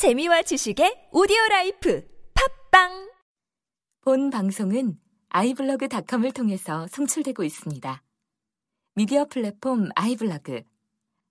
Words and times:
재미와 0.00 0.40
지식의 0.40 1.08
오디오 1.12 1.36
라이프 1.50 2.02
팟빵 2.70 3.10
본 4.00 4.30
방송은 4.30 4.96
아이블로그닷컴을 5.28 6.32
통해서 6.32 6.86
송출되고 6.90 7.44
있습니다. 7.44 8.02
미디어 8.94 9.26
플랫폼 9.26 9.90
아이블로그 9.94 10.62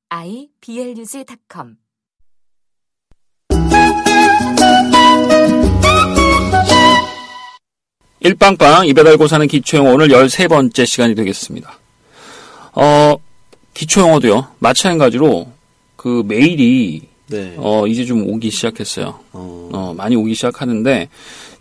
iblog.com 0.10 1.78
일빵빵 8.20 8.86
입에 8.86 9.01
달고 9.01 9.26
사는 9.26 9.48
기초영어 9.48 9.94
오늘 9.94 10.10
13번째 10.10 10.86
시간이 10.86 11.16
되겠습니다. 11.16 11.80
어, 12.74 13.16
기초영어도요. 13.74 14.58
마찬가지로 14.60 15.52
그 15.96 16.22
메일이 16.28 17.09
네. 17.30 17.54
어, 17.58 17.86
이제 17.88 18.06
좀 18.06 18.28
오기 18.28 18.50
시작했어요. 18.50 19.20
어, 19.34 19.70
어, 19.74 19.94
많이 19.96 20.16
오기 20.16 20.34
시작하는데 20.34 21.10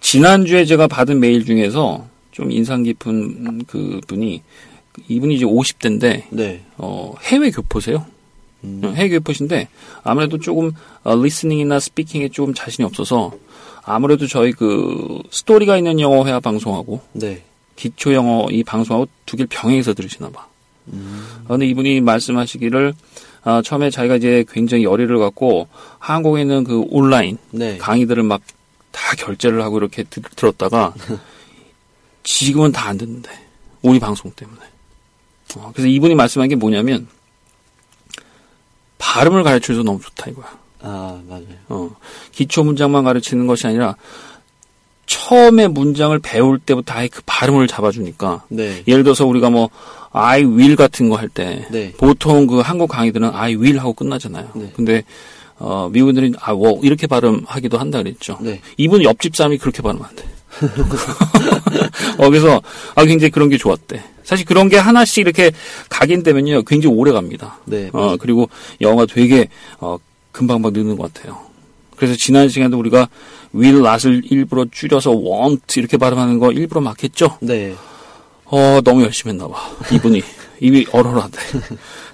지난주에 0.01 0.65
제가 0.65 0.87
받은 0.89 1.21
메일 1.21 1.45
중에서 1.45 2.07
좀 2.33 2.51
인상 2.51 2.83
깊은 2.83 3.65
그 3.67 4.01
분이 4.07 4.43
이분이 5.09 5.37
이제 5.37 5.45
50대인데 5.45 6.25
네. 6.31 6.65
어, 6.77 7.15
해외 7.23 7.51
교포세요. 7.51 8.07
음. 8.65 8.81
어, 8.85 8.89
해외 8.91 9.11
교포신데 9.11 9.69
아무래도 10.03 10.39
조금 10.39 10.73
어, 11.05 11.17
listening이나 11.17 11.79
speaking에 11.79 12.29
조금 12.31 12.55
자신이 12.55 12.85
없어서 12.85 13.33
아무래도 13.85 14.27
저희 14.27 14.53
그 14.53 15.21
스토리가 15.31 15.77
있는 15.77 16.01
영어 16.01 16.25
회화 16.27 16.41
방송하고 16.41 17.01
네. 17.13 17.43
기초 17.77 18.13
영어 18.13 18.49
이 18.51 18.65
방송하고 18.65 19.09
두 19.25 19.37
개를 19.37 19.49
병행해서 19.49 19.95
들으시나 19.95 20.31
봐. 20.31 20.47
음. 20.93 21.25
어, 21.45 21.49
근데 21.49 21.67
이분이 21.67 22.01
말씀하시기를 22.01 22.95
아, 23.45 23.63
처음에 23.65 23.91
자기가 23.91 24.17
이제 24.17 24.45
굉장히 24.51 24.85
열의를 24.85 25.19
갖고 25.19 25.69
한국에 25.99 26.43
있는 26.43 26.65
그 26.65 26.83
온라인 26.91 27.39
네. 27.51 27.79
강의들을 27.79 28.23
막 28.25 28.41
다 28.91 29.15
결제를 29.17 29.63
하고 29.63 29.77
이렇게 29.79 30.03
드- 30.03 30.21
들었다가 30.23 30.93
지금은 32.25 32.73
다 32.73 32.89
안 32.89 32.99
듣는데 32.99 33.31
우리 33.83 34.01
방송 34.01 34.31
때문에. 34.33 34.59
어, 35.57 35.71
그래서 35.73 35.87
이분이 35.89 36.15
말씀한 36.15 36.49
게 36.49 36.57
뭐냐면 36.57 37.07
발음을 38.99 39.43
가르쳐줘서 39.43 39.83
너무 39.85 40.01
좋다 40.01 40.31
이거야. 40.31 40.59
아, 40.81 41.21
맞아요. 41.29 41.45
어, 41.69 41.91
기초 42.33 42.65
문장만 42.65 43.05
가르치는 43.05 43.47
것이 43.47 43.67
아니라 43.67 43.95
처음에 45.09 45.69
문장을 45.69 46.17
배울 46.21 46.59
때부터 46.59 46.95
아예 46.95 47.09
그 47.09 47.23
발음을 47.25 47.67
잡아주니까 47.67 48.45
네. 48.51 48.83
예를 48.87 49.03
들어서 49.03 49.27
우리가 49.27 49.51
뭐 49.51 49.71
I 50.13 50.45
will 50.45 50.77
같은 50.77 51.09
거 51.09 51.17
할때 51.17 51.67
네. 51.71 51.93
보통 51.97 52.47
그 52.47 52.61
한국 52.61 52.89
강의들은 52.89 53.31
I 53.35 53.57
will 53.57 53.79
하고 53.79 53.95
끝나잖아요. 53.95 54.51
네. 54.55 54.73
근데 54.77 55.03
어, 55.57 55.89
미국인들은 55.91 56.35
아, 56.39 56.53
워 56.53 56.79
이렇게 56.83 57.07
발음하기도 57.07 57.79
한다 57.79 58.03
그랬죠. 58.03 58.39
네. 58.41 58.61
이분 58.77 59.03
옆집 59.03 59.35
사람이 59.35 59.59
그렇게 59.59 59.83
발음한대. 59.83 60.25
어, 62.19 62.29
그래서 62.29 62.61
아, 62.95 63.05
굉장히 63.05 63.31
그런 63.31 63.49
게 63.49 63.57
좋았대. 63.57 64.03
사실 64.25 64.45
그런 64.45 64.69
게 64.69 64.77
하나씩 64.77 65.23
이렇게 65.23 65.51
각인되면요, 65.89 66.63
굉장히 66.65 66.95
오래 66.95 67.13
갑니다. 67.13 67.59
네. 67.65 67.89
어, 67.95 68.17
그리고 68.21 68.49
영어가 68.83 69.07
되게 69.07 69.49
어, 69.81 69.97
금방금방 70.33 70.75
느는 70.75 70.97
것 70.99 71.13
같아요. 71.13 71.41
그래서 71.97 72.15
지난 72.17 72.49
시간에도 72.49 72.79
우리가 72.79 73.09
will, 73.55 73.79
not을 73.79 74.23
일부러 74.31 74.67
줄여서 74.71 75.13
want 75.13 75.79
이렇게 75.79 75.97
발음하는 75.97 76.39
거 76.39 76.53
일부러 76.53 76.81
막 76.81 77.03
했죠. 77.03 77.39
네. 77.41 77.75
어, 78.45 78.81
너무 78.83 79.03
열심히 79.03 79.33
했나 79.33 79.47
봐. 79.47 79.71
이분이. 79.93 80.23
입이 80.61 80.87
얼얼하대. 80.91 81.39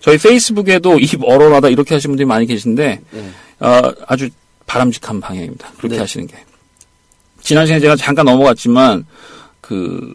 저희 0.01 0.19
페이스북에도 0.19 0.99
입 0.99 1.23
얼얼하다 1.23 1.69
이렇게 1.69 1.95
하시는 1.95 2.13
분들이 2.13 2.27
많이 2.27 2.47
계신데, 2.47 3.01
네. 3.11 3.31
어, 3.61 3.93
아주 4.07 4.29
바람직한 4.67 5.21
방향입니다. 5.21 5.73
그렇게 5.79 5.97
네. 5.97 6.01
하시는 6.01 6.27
게. 6.27 6.37
지난 7.41 7.67
시간에 7.67 7.81
제가 7.81 7.97
잠깐 7.97 8.27
넘어갔지만, 8.27 9.07
그, 9.61 10.13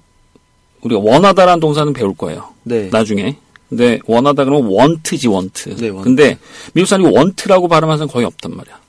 우리가 0.82 1.02
원하다라는 1.02 1.60
동사는 1.60 1.92
배울 1.94 2.16
거예요. 2.16 2.50
네. 2.64 2.90
나중에. 2.92 3.36
근데 3.68 4.00
원하다 4.06 4.46
그러면 4.46 4.72
want지, 4.72 5.28
want. 5.28 5.76
네, 5.78 5.90
want. 5.90 6.04
근데 6.04 6.38
미국 6.74 6.88
사람이 6.88 7.10
want라고 7.16 7.68
발음하는 7.68 7.98
사람 7.98 8.10
거의 8.10 8.26
없단 8.26 8.56
말이야. 8.56 8.80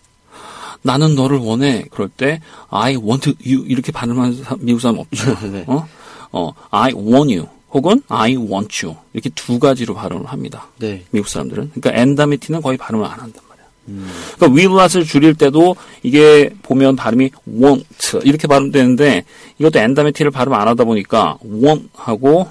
나는 0.83 1.15
너를 1.15 1.39
원해. 1.39 1.85
그럴 1.91 2.09
때 2.09 2.41
I 2.69 2.97
want 2.97 3.35
you 3.45 3.65
이렇게 3.67 3.93
발음하는 3.93 4.43
미국 4.61 4.81
사람 4.81 4.99
없죠. 4.99 5.37
네. 5.51 5.65
어? 5.67 5.87
어, 6.33 6.53
I 6.71 6.93
want 6.93 7.37
you 7.37 7.49
혹은 7.73 8.03
I 8.09 8.37
want 8.37 8.85
you 8.85 8.97
이렇게 9.13 9.31
두 9.35 9.59
가지로 9.59 9.95
발음을 9.95 10.27
합니다. 10.27 10.69
네. 10.79 11.05
미국 11.11 11.29
사람들은. 11.29 11.71
그러니까 11.75 12.01
N 12.01 12.06
다음의 12.06 12.39
T는 12.39 12.63
거의 12.63 12.77
발음을 12.77 13.05
안 13.05 13.13
한단 13.13 13.43
말이야. 13.49 13.65
음. 13.89 14.11
그러니까 14.37 14.57
will 14.57 14.73
not을 14.79 15.05
줄일 15.05 15.35
때도 15.35 15.77
이게 16.03 16.51
보면 16.63 16.97
발음이 16.97 17.31
won't 17.49 17.87
이렇게 18.25 18.47
발음되는데 18.49 19.25
이것도 19.59 19.79
N 19.79 19.83
다음의 19.83 20.13
T를 20.13 20.31
발음 20.31 20.53
안 20.55 20.67
하다 20.69 20.85
보니까 20.85 21.39
want 21.45 21.89
하고 21.95 22.49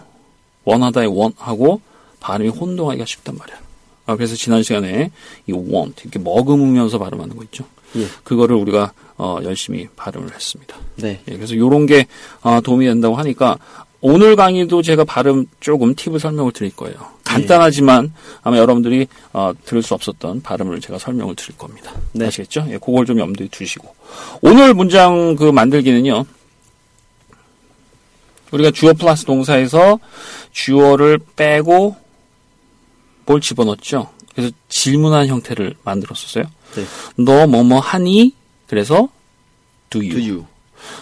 원하다의 0.66 1.08
want 1.08 1.36
하고 1.40 1.82
발음이 2.20 2.50
혼동하기가 2.50 3.06
쉽단 3.06 3.38
말이야. 3.38 3.69
아, 4.10 4.16
그래서 4.16 4.36
지난 4.36 4.64
시간에 4.64 5.12
이 5.46 5.52
want 5.54 6.02
이렇게 6.02 6.18
머금으면서 6.18 6.98
발음하는 6.98 7.36
거 7.36 7.44
있죠. 7.44 7.64
예. 7.96 8.08
그거를 8.24 8.56
우리가 8.56 8.92
어, 9.18 9.38
열심히 9.44 9.88
발음을 9.96 10.34
했습니다. 10.34 10.76
네. 10.96 11.22
예, 11.28 11.36
그래서 11.36 11.56
요런 11.56 11.86
게 11.86 12.08
어, 12.42 12.60
도움이 12.60 12.88
된다고 12.88 13.16
하니까 13.18 13.60
오늘 14.02 14.36
강의도 14.36 14.82
제가 14.82 15.04
발음 15.04 15.46
조금 15.60 15.94
팁을 15.94 16.20
설명을 16.20 16.54
드릴 16.54 16.76
거예요. 16.76 16.96
간단하지만 17.24 18.12
아마 18.42 18.58
여러분들이 18.58 19.06
어, 19.32 19.52
들을 19.64 19.84
수 19.84 19.94
없었던 19.94 20.42
발음을 20.42 20.82
제가 20.82 20.98
설명을 20.98 21.36
드릴 21.36 21.56
겁니다. 21.56 21.94
네. 22.14 22.26
아시겠죠? 22.26 22.66
예, 22.70 22.80
그걸 22.80 23.06
좀 23.06 23.20
염두에 23.20 23.48
두시고 23.52 23.94
오늘 24.42 24.74
문장 24.74 25.36
그 25.36 25.44
만들기는요. 25.44 26.26
우리가 28.52 28.72
주어 28.72 28.94
플러스 28.94 29.26
동사에서 29.26 30.00
주어를 30.52 31.20
빼고 31.36 32.09
뭘 33.30 33.42
집어넣었죠. 33.42 34.10
그래서 34.34 34.52
질문한 34.70 35.28
형태를 35.28 35.76
만들었었어요. 35.84 36.46
네. 36.76 36.84
너 37.24 37.46
뭐뭐 37.46 37.80
하니? 37.80 38.34
그래서 38.66 39.10
do 39.92 40.02
you. 40.02 40.16
Do 40.16 40.20
you? 40.20 40.46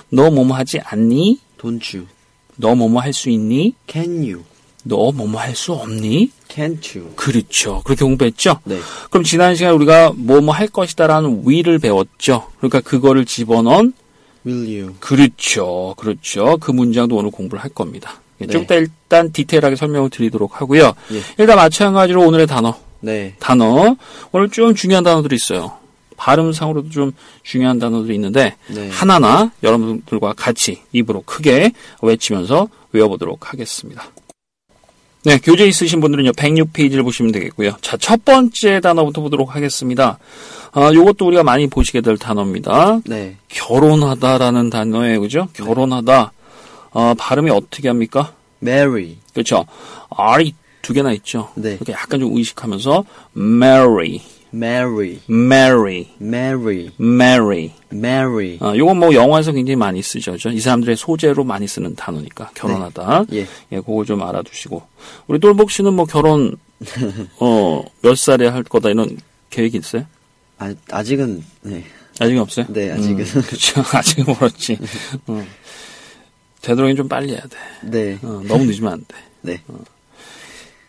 너 0.10 0.30
뭐뭐 0.30 0.54
하지 0.54 0.80
않니? 0.80 1.40
Don't 1.58 1.96
you? 1.96 2.08
너 2.58 2.76
뭐뭐 2.76 3.00
할 3.02 3.14
수 3.14 3.30
있니? 3.30 3.76
Can 3.90 4.18
you? 4.30 4.44
너 4.84 5.14
뭐뭐 5.14 5.40
할 5.40 5.56
수 5.56 5.72
없니? 5.72 6.32
Can't 6.50 7.00
you? 7.00 7.16
그렇죠. 7.16 7.82
그렇게 7.84 8.04
공부했죠? 8.04 8.60
네. 8.66 8.78
그럼 9.10 9.24
지난 9.24 9.56
시간에 9.56 9.74
우리가 9.74 10.12
뭐뭐 10.18 10.54
할 10.54 10.68
것이다라는 10.68 11.44
will을 11.48 11.80
배웠죠. 11.80 12.52
그러니까 12.58 12.82
그거를 12.82 13.26
집어넣은 13.26 13.94
Will 14.46 14.82
you? 14.82 14.96
그렇죠. 15.00 15.94
그렇죠. 15.98 16.58
그 16.58 16.72
문장도 16.72 17.16
오늘 17.16 17.32
공부를 17.32 17.64
할 17.64 17.70
겁니다. 17.70 18.20
예, 18.42 18.46
네. 18.46 18.52
좀 18.52 18.64
이따 18.64 18.76
일단 18.76 19.32
디테일하게 19.32 19.76
설명을 19.76 20.10
드리도록 20.10 20.62
하고요. 20.62 20.94
예. 21.12 21.22
일단 21.38 21.56
마찬가지로 21.56 22.22
오늘의 22.22 22.48
단어. 22.48 22.76
네. 23.00 23.36
단어. 23.40 23.96
오늘 24.32 24.50
좀 24.50 24.76
중요한 24.76 25.04
단어들이 25.04 25.36
있어요. 25.36 25.74
발음상으로도 26.18 26.90
좀 26.90 27.12
중요한 27.44 27.80
단어들이 27.80 28.16
있는데 28.16 28.56
네. 28.68 28.90
하나하나 28.90 29.52
여러분들과 29.64 30.34
같이 30.34 30.82
입으로 30.92 31.22
크게 31.26 31.72
외치면서 32.02 32.68
외워보도록 32.92 33.54
하겠습니다. 33.54 34.04
네, 35.24 35.38
교재 35.40 35.66
있으신 35.66 36.00
분들은요, 36.00 36.32
106페이지를 36.32 37.04
보시면 37.04 37.34
되겠고요. 37.34 37.76
자, 37.82 37.98
첫 37.98 38.24
번째 38.24 38.80
단어부터 38.80 39.22
보도록 39.22 39.56
하겠습니다. 39.56 40.20
아, 40.72 40.92
요것도 40.94 41.28
우리가 41.28 41.44
많이 41.44 41.68
보시게 41.68 42.00
될 42.00 42.18
단어입니다. 42.18 43.02
네. 43.06 43.36
결혼하다라는 43.50 44.70
단어예요, 44.70 45.20
그죠? 45.20 45.50
결혼하다. 45.54 46.32
어, 46.92 47.14
발음이 47.18 47.50
어떻게 47.52 47.88
합니까? 47.88 48.34
Marry. 48.64 49.18
그렇죠. 49.34 49.66
R이 50.10 50.54
두 50.82 50.94
개나 50.94 51.12
있죠. 51.14 51.50
네. 51.56 51.74
이렇게 51.74 51.92
약간 51.94 52.20
좀 52.20 52.36
의식하면서 52.36 53.04
marry, 53.36 54.22
Marry. 54.54 55.20
marry, 55.30 56.08
Marry. 56.22 56.90
marry. 57.00 57.72
Marry. 57.92 58.58
아, 58.62 58.74
요건 58.76 58.98
뭐 58.98 59.14
영화에서 59.14 59.52
굉장히 59.52 59.76
많이 59.76 60.02
쓰죠. 60.02 60.32
그죠? 60.34 60.50
이 60.50 60.60
사람들의 60.60 60.96
소재로 60.96 61.44
많이 61.44 61.68
쓰는 61.68 61.96
단어니까 61.96 62.52
결혼하다. 62.56 63.26
예. 63.34 63.42
예, 63.72 63.76
그걸 63.82 64.06
좀 64.06 64.24
알아두시고 64.24 64.82
우리 65.28 65.40
똘복 65.40 65.72
씨는 65.72 65.94
뭐 65.94 66.06
결혼 66.06 66.56
어 67.40 67.84
몇 68.02 68.18
살에 68.18 68.48
할 68.48 68.64
거다 68.64 68.90
이런 68.90 69.18
계획이 69.50 69.78
있어요? 69.78 70.06
아, 70.60 70.74
아직은 70.92 71.44
네. 71.64 71.84
아직은 72.20 72.42
없어요? 72.42 72.66
네, 72.70 72.92
아직은. 72.92 73.24
그렇죠. 73.26 73.84
아직은 73.94 74.34
멀었지. 74.40 74.78
어. 75.28 75.46
되도록이면 76.68 76.98
좀 76.98 77.08
빨리 77.08 77.32
해야 77.32 77.42
돼. 77.42 77.58
네. 77.84 78.20
어, 78.22 78.42
너무 78.46 78.66
늦으면 78.66 78.94
안 78.94 79.06
돼. 79.08 79.16
네. 79.42 79.62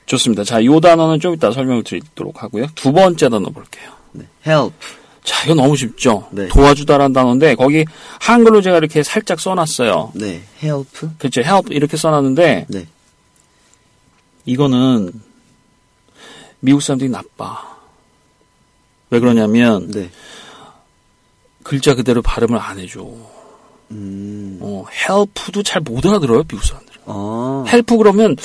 좋습니다. 0.07 0.43
자, 0.43 0.65
요 0.65 0.81
단어는 0.81 1.21
좀 1.21 1.35
이따 1.35 1.53
설명을 1.53 1.85
드리도록 1.85 2.43
하고요. 2.43 2.67
두 2.75 2.93
번째 2.93 3.29
단어 3.29 3.49
볼게요. 3.51 3.93
네. 4.13 4.27
Help. 4.45 4.75
자, 5.23 5.45
이거 5.45 5.55
너무 5.55 5.77
쉽죠? 5.77 6.27
네. 6.33 6.49
도와주다라는 6.49 7.13
단어인데, 7.13 7.55
거기 7.55 7.85
한글로 8.21 8.61
제가 8.61 8.79
이렇게 8.79 9.03
살짝 9.03 9.39
써놨어요. 9.39 10.13
네. 10.15 10.43
Help. 10.63 11.09
그렇죠. 11.19 11.43
help 11.43 11.73
이렇게 11.73 11.97
써놨는데, 11.97 12.67
네. 12.69 12.87
이거는 14.47 15.13
미국 16.61 16.83
사람들이 16.83 17.11
나빠. 17.11 17.77
왜 19.11 19.21
그러냐면, 19.21 19.91
네. 19.91 20.11
글자 21.63 21.95
그대로 21.95 22.23
발음을 22.23 22.59
안 22.59 22.79
해줘. 22.81 23.07
음. 23.91 24.59
어, 24.61 24.85
help도 24.93 25.63
잘 25.63 25.81
못 25.83 26.05
알아들어요, 26.07 26.43
미국 26.45 26.65
사람들이. 26.65 26.99
아. 27.07 27.65
help 27.69 27.97
그러면 27.97 28.37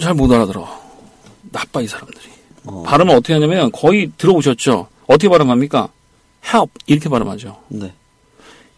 잘 0.00 0.14
못 0.14 0.30
알아들어. 0.32 0.68
나빠, 1.50 1.80
이 1.82 1.86
사람들이. 1.86 2.24
어. 2.64 2.82
발음을 2.86 3.14
어떻게 3.14 3.32
하냐면 3.34 3.70
거의 3.72 4.10
들어보셨죠? 4.16 4.86
어떻게 5.06 5.28
발음합니까? 5.28 5.88
help 6.46 6.72
이렇게 6.86 7.08
발음하죠. 7.08 7.56
네. 7.68 7.92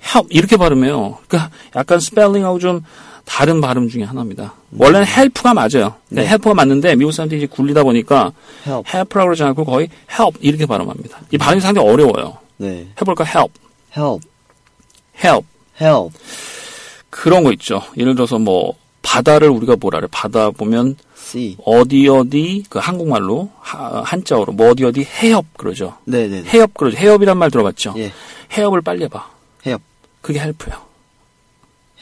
help 0.04 0.26
이렇게 0.30 0.56
발음해요. 0.56 1.18
그러니까 1.28 1.50
약간 1.76 2.00
스펠링하고 2.00 2.58
좀 2.58 2.80
다른 3.24 3.60
발음 3.60 3.88
중에 3.88 4.02
하나입니다. 4.04 4.54
원래는 4.76 5.06
help가 5.06 5.54
맞아요. 5.54 5.94
네. 6.08 6.22
help가 6.22 6.54
맞는데 6.54 6.94
미국 6.96 7.12
사람들이 7.12 7.42
이제 7.42 7.46
굴리다 7.46 7.82
보니까 7.84 8.32
help. 8.66 8.88
help라고 8.92 9.28
그러지 9.28 9.42
않고 9.44 9.64
거의 9.64 9.88
help 10.10 10.38
이렇게 10.40 10.66
발음합니다. 10.66 11.20
이 11.30 11.38
발음이 11.38 11.60
상당히 11.60 11.88
어려워요. 11.88 12.38
네. 12.56 12.88
해볼까? 13.00 13.24
help, 13.24 13.52
help. 13.96 14.26
Help 15.22 15.46
help. 15.80 16.14
그런 17.10 17.44
거 17.44 17.52
있죠. 17.52 17.82
예를 17.96 18.14
들어서 18.14 18.38
뭐 18.38 18.74
바다를 19.02 19.48
우리가 19.50 19.76
뭐라 19.78 20.00
그래? 20.00 20.08
바다 20.10 20.50
보면 20.50 20.96
see. 21.16 21.56
어디 21.64 22.08
어디 22.08 22.64
그 22.68 22.78
한국말로 22.78 23.50
하- 23.60 24.02
한자어로 24.04 24.52
뭐 24.52 24.70
어디 24.70 24.84
어디 24.84 25.04
해협 25.04 25.44
그러죠. 25.56 25.96
네, 26.04 26.26
네, 26.28 26.42
네. 26.42 26.48
해협 26.50 26.74
그러죠. 26.74 26.96
해협이란 26.96 27.36
말 27.38 27.50
들어봤죠. 27.50 27.94
예. 27.98 28.12
해협을 28.52 28.80
빨리 28.82 29.04
해봐. 29.04 29.26
help. 29.66 29.82
그게 30.22 30.40
help예요. 30.40 30.78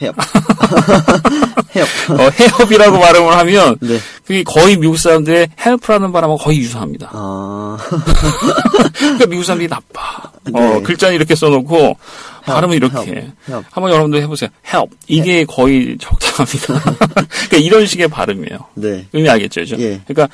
help. 0.01 0.17
help. 1.75 2.13
어, 2.23 2.29
해협이라고 2.29 2.99
발음을 2.99 3.37
하면 3.37 3.77
네. 3.81 3.99
그게 4.25 4.43
거의 4.43 4.77
미국 4.77 4.97
사람들의 4.97 5.49
help라는 5.63 6.11
발음하고 6.11 6.37
거의 6.41 6.59
유사합니다. 6.59 7.09
아. 7.13 7.77
그러니까 8.97 9.25
미국 9.27 9.43
사람들이 9.43 9.69
나빠. 9.69 10.31
어, 10.53 10.59
네. 10.59 10.81
글자는 10.81 11.15
이렇게 11.15 11.35
써놓고 11.35 11.97
발음은 12.45 12.75
이렇게. 12.75 12.95
help, 12.97 13.31
help. 13.47 13.65
한번 13.71 13.91
여러분도 13.91 14.17
해보세요. 14.21 14.49
help. 14.67 14.95
이게 15.07 15.45
거의 15.45 15.97
적당합니다. 15.99 16.95
그러니까 17.47 17.57
이런 17.57 17.85
식의 17.85 18.07
발음이에요. 18.09 18.57
네. 18.75 19.05
의미 19.13 19.29
알겠죠? 19.29 19.61
그죠? 19.61 19.75
예. 19.79 20.01
그러니까 20.07 20.27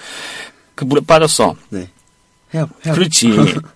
그 0.75 0.85
물에 0.85 1.01
빠졌어. 1.05 1.55
네. 1.69 1.87
help. 2.53 2.73
help. 2.85 2.93
그렇지. 2.99 3.27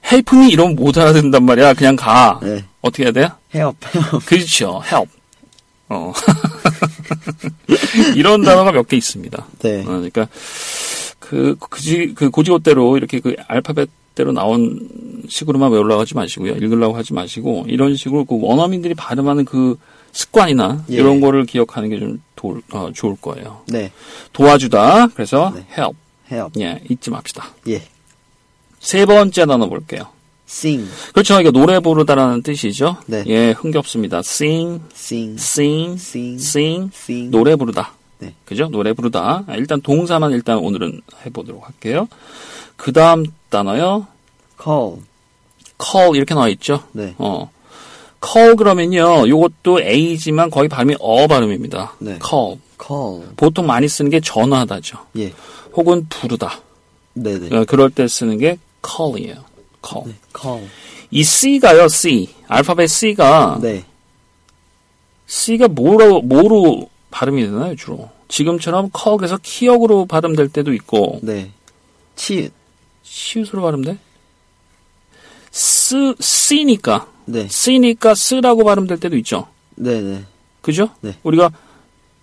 help 0.05 0.35
me 0.35 0.49
이러면 0.49 0.75
못 0.75 0.97
알아듣는단 0.97 1.43
말이야. 1.43 1.73
그냥 1.73 1.95
가. 1.95 2.39
네. 2.41 2.63
어떻게 2.81 3.03
해야 3.03 3.11
돼요? 3.11 3.29
help. 3.53 3.77
help. 3.95 4.25
그렇죠. 4.25 4.81
help. 4.85 5.11
어. 5.89 6.11
이런 8.15 8.41
단어가 8.41 8.71
몇 8.71 8.87
개 8.87 8.97
있습니다. 8.97 9.45
네. 9.59 9.81
어, 9.81 9.85
그러니까 9.85 10.27
그 11.19 11.55
그지 11.69 12.13
그 12.15 12.29
고지고대로 12.29 12.97
이렇게 12.97 13.19
그 13.19 13.35
알파벳 13.47 13.89
대로 14.15 14.31
나온 14.31 14.87
식으로만 15.27 15.71
외우려고 15.71 16.01
하지 16.01 16.15
마시고요. 16.15 16.53
읽으려고 16.53 16.95
하지 16.95 17.13
마시고 17.13 17.65
이런 17.67 17.95
식으로 17.95 18.25
그 18.25 18.37
원어민들이 18.39 18.93
발음하는 18.93 19.45
그 19.45 19.77
습관이나 20.11 20.85
예. 20.91 20.95
이런 20.95 21.21
거를 21.21 21.45
기억하는 21.45 21.89
게좀 21.89 22.21
어, 22.73 22.89
좋을 22.93 23.15
거예요. 23.21 23.61
네. 23.67 23.91
도와주다. 24.33 25.07
그래서 25.07 25.51
네. 25.55 25.65
help. 25.77 25.95
help. 26.31 26.61
예, 26.61 26.81
잊지 26.89 27.09
맙시다. 27.09 27.45
예. 27.69 27.81
세 28.79 29.05
번째 29.05 29.45
단어 29.45 29.67
볼게요. 29.67 30.03
sing. 30.47 30.89
그렇죠. 31.13 31.39
이게 31.39 31.51
노래 31.51 31.79
부르다라는 31.79 32.43
뜻이죠. 32.43 32.97
네. 33.07 33.23
예, 33.27 33.51
흥겹습니다. 33.51 34.19
sing, 34.19 34.81
sing. 34.93 35.35
sing, 35.39 35.93
sing. 35.93 36.35
sing, 36.35 36.91
sing. 36.93 37.31
노래 37.31 37.55
부르다. 37.55 37.93
네. 38.19 38.33
그죠? 38.45 38.67
노래 38.69 38.93
부르다. 38.93 39.43
아, 39.47 39.55
일단 39.55 39.81
동사만 39.81 40.31
일단 40.31 40.57
오늘은 40.57 41.01
해보도록 41.25 41.65
할게요. 41.65 42.07
그 42.75 42.91
다음 42.91 43.25
단어요. 43.49 44.07
call. 44.61 44.97
call 45.81 46.15
이렇게 46.15 46.33
나와 46.33 46.47
있죠? 46.49 46.83
네. 46.91 47.15
어. 47.17 47.49
call 48.25 48.55
그러면요. 48.55 49.27
요것도 49.27 49.81
A지만 49.81 50.49
거의 50.49 50.69
발음이 50.69 50.95
어 50.99 51.27
발음입니다. 51.27 51.95
네. 51.99 52.19
call. 52.25 52.57
call. 52.81 53.27
보통 53.35 53.67
많이 53.67 53.87
쓰는 53.87 54.09
게 54.09 54.19
전화하다죠. 54.19 54.97
예. 55.17 55.33
혹은 55.73 56.05
부르다. 56.09 56.59
네, 57.13 57.37
네. 57.39 57.55
어, 57.55 57.65
그럴 57.65 57.89
때 57.89 58.07
쓰는 58.07 58.37
게 58.37 58.57
call이에요. 58.85 59.43
call. 59.85 60.07
네. 60.07 60.15
call. 60.39 60.67
이 61.11 61.23
C가요, 61.23 61.87
C. 61.89 62.29
알파벳 62.47 62.89
C가 62.89 63.59
네. 63.61 63.83
C가 65.27 65.67
뭐로 65.67 66.21
뭐로 66.21 66.89
발음이 67.13 67.43
되나요, 67.43 67.75
주로? 67.75 68.09
지금처럼 68.27 68.89
컥에서 68.91 69.37
키역으로 69.41 70.07
발음될 70.07 70.49
때도 70.49 70.73
있고 70.73 71.19
네. 71.21 71.51
치읓. 72.15 72.51
시옷으로 73.03 73.61
발음돼? 73.61 73.97
스 75.51 76.15
C니까 76.19 77.07
네. 77.25 77.47
C니까 77.47 78.15
스라고 78.15 78.63
발음될 78.63 78.99
때도 78.99 79.15
있죠. 79.17 79.47
네, 79.75 80.01
네. 80.01 80.23
그죠? 80.61 80.89
네. 81.01 81.15
우리가 81.21 81.51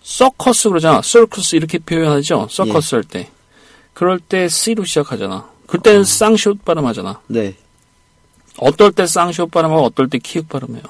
서커스 0.02 0.70
그러잖아. 0.70 1.00
서커스 1.02 1.54
이렇게 1.54 1.78
표현하죠. 1.78 2.48
서커스 2.50 2.94
예. 2.94 2.96
할 2.96 3.04
때. 3.04 3.30
그럴 3.94 4.18
때 4.18 4.48
C로 4.48 4.84
시작하잖아. 4.84 5.48
그때는 5.66 6.04
쌍시옷 6.04 6.64
발음하잖아. 6.64 7.20
네. 7.28 7.54
어떨 8.58 8.90
때 8.90 9.06
쌍시옷 9.06 9.50
발음하고 9.52 9.84
어떨 9.84 10.08
때 10.08 10.18
키읔 10.18 10.48
발음해요. 10.48 10.82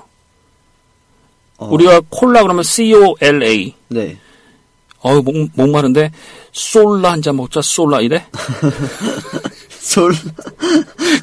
어, 1.61 1.69
우리가 1.71 2.01
콜라 2.09 2.43
그러면 2.43 2.65
C-O-L-A. 2.65 3.75
네. 3.89 4.19
어우, 5.03 5.23
목, 5.23 5.35
목마른데, 5.55 6.11
솔라 6.53 7.13
한 7.13 7.23
잔 7.23 7.37
먹자, 7.37 7.61
솔라 7.63 8.01
이래? 8.01 8.27
솔. 9.79 10.13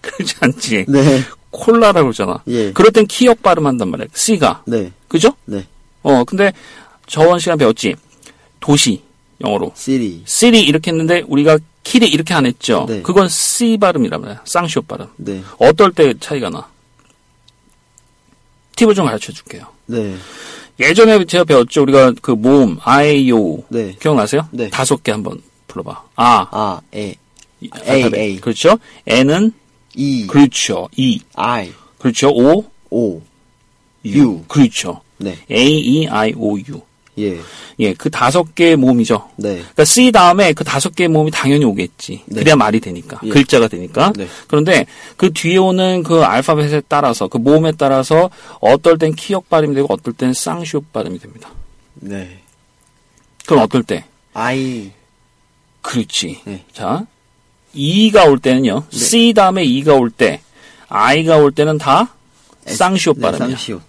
그러지 0.00 0.34
않지. 0.40 0.84
네. 0.88 1.22
콜라라고 1.50 2.08
그러잖아. 2.10 2.42
예. 2.48 2.72
그럴 2.72 2.90
땐 2.92 3.06
키역 3.06 3.42
발음한단 3.42 3.90
말이야. 3.90 4.06
C가. 4.14 4.62
네. 4.66 4.92
그죠? 5.08 5.32
네. 5.46 5.66
어, 6.02 6.24
근데 6.24 6.52
저번 7.06 7.38
시간 7.38 7.56
배웠지. 7.58 7.94
도시, 8.60 9.02
영어로. 9.40 9.72
city. 9.76 10.22
city 10.26 10.66
이렇게 10.66 10.90
했는데, 10.90 11.22
우리가 11.26 11.58
키리 11.82 12.08
이렇게 12.08 12.34
안 12.34 12.46
했죠. 12.46 12.84
네. 12.88 13.00
그건 13.02 13.28
C 13.28 13.76
발음이란 13.78 14.20
말이야. 14.20 14.40
쌍시옷 14.44 14.86
발음. 14.88 15.06
네. 15.16 15.42
어떨 15.58 15.92
때 15.92 16.12
차이가 16.20 16.50
나? 16.50 16.68
팁을 18.76 18.94
좀 18.94 19.06
가르쳐 19.06 19.32
줄게요. 19.32 19.66
네. 19.86 20.14
예전에 20.78 21.24
제가 21.24 21.44
배웠죠. 21.44 21.82
우리가 21.82 22.12
그 22.20 22.32
모음, 22.32 22.78
아에요. 22.82 23.62
네. 23.68 23.94
기억나세요? 24.00 24.46
네. 24.52 24.68
다섯 24.70 25.02
개 25.02 25.10
한번 25.10 25.42
불러봐. 25.66 26.02
아, 26.16 26.46
아, 26.50 26.80
에. 26.94 27.14
이 27.60 27.70
A, 27.74 28.04
알파벳. 28.04 28.14
A. 28.20 28.36
그렇죠. 28.40 28.78
N은 29.06 29.52
E. 29.94 30.26
그렇죠. 30.26 30.88
E. 30.96 31.20
I. 31.34 31.72
그렇죠. 31.98 32.28
O, 32.28 32.64
O. 32.90 33.22
U. 34.04 34.18
U. 34.22 34.44
그렇죠. 34.46 35.00
네. 35.16 35.38
A, 35.50 35.66
E, 35.66 36.06
I, 36.06 36.34
O, 36.36 36.58
U. 36.58 36.82
예. 37.18 37.38
예, 37.78 37.94
그 37.94 38.10
다섯 38.10 38.54
개의 38.54 38.76
모음이죠. 38.76 39.28
네. 39.36 39.56
그러니까 39.56 39.84
C 39.84 40.12
다음에 40.12 40.52
그 40.52 40.64
다섯 40.64 40.94
개의 40.94 41.08
모음이 41.08 41.30
당연히 41.30 41.64
오겠지. 41.64 42.22
네. 42.26 42.40
그래야 42.40 42.56
말이 42.56 42.80
되니까. 42.80 43.20
예. 43.24 43.28
글자가 43.28 43.68
되니까. 43.68 44.12
네. 44.16 44.28
그런데 44.46 44.86
그 45.16 45.32
뒤에 45.32 45.56
오는 45.56 46.02
그 46.02 46.22
알파벳에 46.22 46.82
따라서 46.88 47.28
그 47.28 47.38
모음에 47.38 47.72
따라서 47.72 48.30
어떨 48.60 48.98
땐 48.98 49.14
키역 49.14 49.48
발음이 49.48 49.74
되고 49.74 49.92
어떨 49.92 50.12
땐 50.14 50.32
쌍시옷 50.32 50.92
발음이 50.92 51.18
됩니다. 51.18 51.50
네. 51.94 52.40
그럼 53.46 53.62
어떨 53.62 53.82
때? 53.82 54.04
I. 54.34 54.92
그렇지. 55.80 56.40
네. 56.44 56.64
자, 56.72 57.06
E가 57.72 58.24
올 58.24 58.38
때는요. 58.38 58.84
C 58.90 59.32
다음에 59.34 59.64
E가 59.64 59.94
올 59.94 60.10
때, 60.10 60.40
I가 60.88 61.38
올 61.38 61.52
때는 61.52 61.78
다 61.78 62.14
쌍시옷 62.66 63.16
네, 63.16 63.22
발음이야. 63.22 63.56
쌍시옷. 63.56 63.82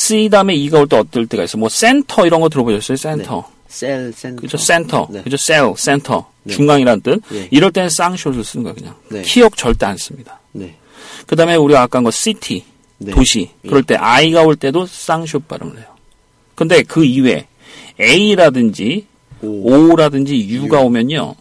C 0.00 0.30
다음에 0.30 0.54
E가 0.54 0.78
올 0.80 0.86
때 0.86 0.96
어떨 0.96 1.26
때가 1.26 1.44
있어. 1.44 1.58
뭐 1.58 1.68
센터 1.68 2.24
이런 2.26 2.40
거 2.40 2.48
들어보셨어요? 2.48 2.96
center. 2.96 3.44
cell, 3.68 4.10
center. 4.16 4.40
그죠? 4.40 4.56
센터. 4.56 5.06
네. 5.10 5.22
그죠? 5.22 5.36
cell, 5.36 5.74
center. 5.76 6.26
네. 6.42 6.54
중앙이란 6.54 7.02
뜻. 7.02 7.20
예. 7.34 7.48
이럴 7.50 7.70
때는 7.70 7.90
쌍시옷을 7.90 8.42
쓰는 8.42 8.64
거야, 8.64 8.72
그냥. 8.72 8.94
네. 9.10 9.20
키역 9.20 9.58
절대 9.58 9.84
안 9.84 9.98
씁니다. 9.98 10.40
네. 10.52 10.74
그 11.26 11.36
다음에 11.36 11.54
우리가 11.54 11.82
아까 11.82 11.98
한 11.98 12.04
거 12.04 12.10
city, 12.10 12.64
네. 12.96 13.12
도시. 13.12 13.50
예. 13.62 13.68
그럴 13.68 13.82
때 13.82 13.94
I가 13.96 14.42
올 14.42 14.56
때도 14.56 14.86
쌍시옷 14.86 15.46
발음을 15.46 15.76
해요. 15.76 15.86
근데 16.54 16.82
그 16.82 17.04
이외에 17.04 17.46
A라든지 18.00 19.06
오. 19.42 19.70
O라든지 19.92 20.34
U가 20.48 20.80
오면요. 20.80 21.34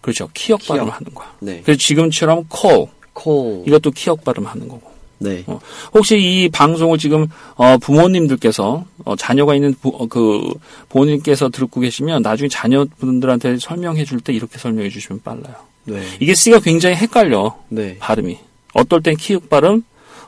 그렇죠. 0.00 0.28
키역 0.34 0.60
키역. 0.60 0.68
발음을 0.78 0.92
하는 0.92 1.14
거야. 1.14 1.32
네. 1.38 1.60
그래서 1.64 1.78
지금처럼 1.78 2.44
call 2.54 2.86
콜. 3.12 3.62
이것도 3.66 3.92
키역 3.92 4.24
발음하는 4.24 4.66
거고. 4.68 4.87
네. 5.18 5.42
어, 5.46 5.58
혹시 5.94 6.16
이 6.16 6.48
방송을 6.48 6.98
지금 6.98 7.26
어, 7.56 7.76
부모님들께서 7.78 8.84
어, 9.04 9.16
자녀가 9.16 9.54
있는 9.54 9.74
부, 9.80 9.88
어, 9.90 10.06
그 10.06 10.54
부모님께서 10.88 11.48
듣고 11.48 11.80
계시면 11.80 12.22
나중에 12.22 12.48
자녀분들한테 12.48 13.58
설명해 13.58 14.04
줄 14.04 14.20
때 14.20 14.32
이렇게 14.32 14.58
설명해 14.58 14.90
주시면 14.90 15.22
빨라요. 15.22 15.54
네. 15.84 16.02
이게 16.20 16.34
C가 16.34 16.60
굉장히 16.60 16.96
헷갈려 16.96 17.58
네. 17.68 17.96
발음이. 17.98 18.38
어떨 18.74 19.02
땐 19.02 19.16
키읔 19.16 19.48
발음, 19.48 19.82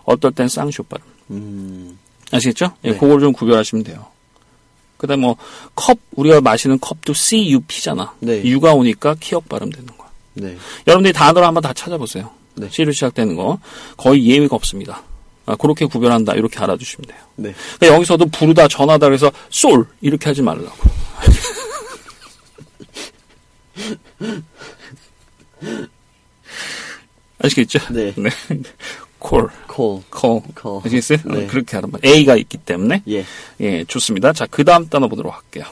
어떨 0.05 0.33
땐 0.33 0.49
쌍쇼 0.49 0.83
발음. 0.85 1.05
음. 1.31 1.99
아시겠죠? 2.33 2.73
예, 2.85 2.93
네. 2.93 2.97
그걸 2.97 3.21
좀 3.21 3.33
구별하시면 3.33 3.85
돼요. 3.85 4.07
그다음 4.97 5.21
뭐 5.21 5.37
컵 5.75 5.99
우리가 6.15 6.41
마시는 6.41 6.79
컵도 6.79 7.15
C 7.15 7.51
U 7.53 7.61
P잖아. 7.61 8.13
네. 8.21 8.43
U가 8.45 8.75
오니까 8.75 9.15
키역 9.19 9.49
발음 9.49 9.71
되는 9.71 9.87
거야. 9.97 10.09
네. 10.35 10.57
여러분들이 10.87 11.13
단어를 11.13 11.47
한번 11.47 11.63
다 11.63 11.73
찾아보세요. 11.73 12.31
네. 12.61 12.69
C로 12.71 12.93
시작되는 12.93 13.37
거 13.37 13.59
거의 13.97 14.27
예의가 14.27 14.57
없습니다. 14.57 15.03
아, 15.47 15.57
그렇게 15.57 15.85
구별한다 15.85 16.35
이렇게 16.35 16.59
알아두시면 16.61 17.09
돼요. 17.09 17.19
네. 17.37 17.55
그러니까 17.79 17.97
여기서도 17.97 18.27
부르다 18.27 18.69
전하다 18.69 19.07
그래서 19.07 19.31
솔 19.49 19.85
이렇게 20.01 20.29
하지 20.29 20.43
말라고. 20.43 20.71
아시겠죠? 27.43 27.79
네. 27.91 28.13
콜, 29.19 29.49
call. 29.73 30.03
콜. 30.11 30.43
call. 30.61 30.81
아시겠어요? 30.85 31.19
네. 31.25 31.45
어, 31.45 31.47
그렇게 31.49 31.77
하는 31.77 31.91
말. 31.91 32.01
A가 32.05 32.37
있기 32.37 32.59
때문에. 32.59 33.03
예. 33.09 33.25
예, 33.61 33.85
좋습니다. 33.85 34.33
자, 34.33 34.47
그 34.51 34.65
다음 34.65 34.89
단어 34.89 35.09
보도록 35.09 35.35
할게요. 35.35 35.65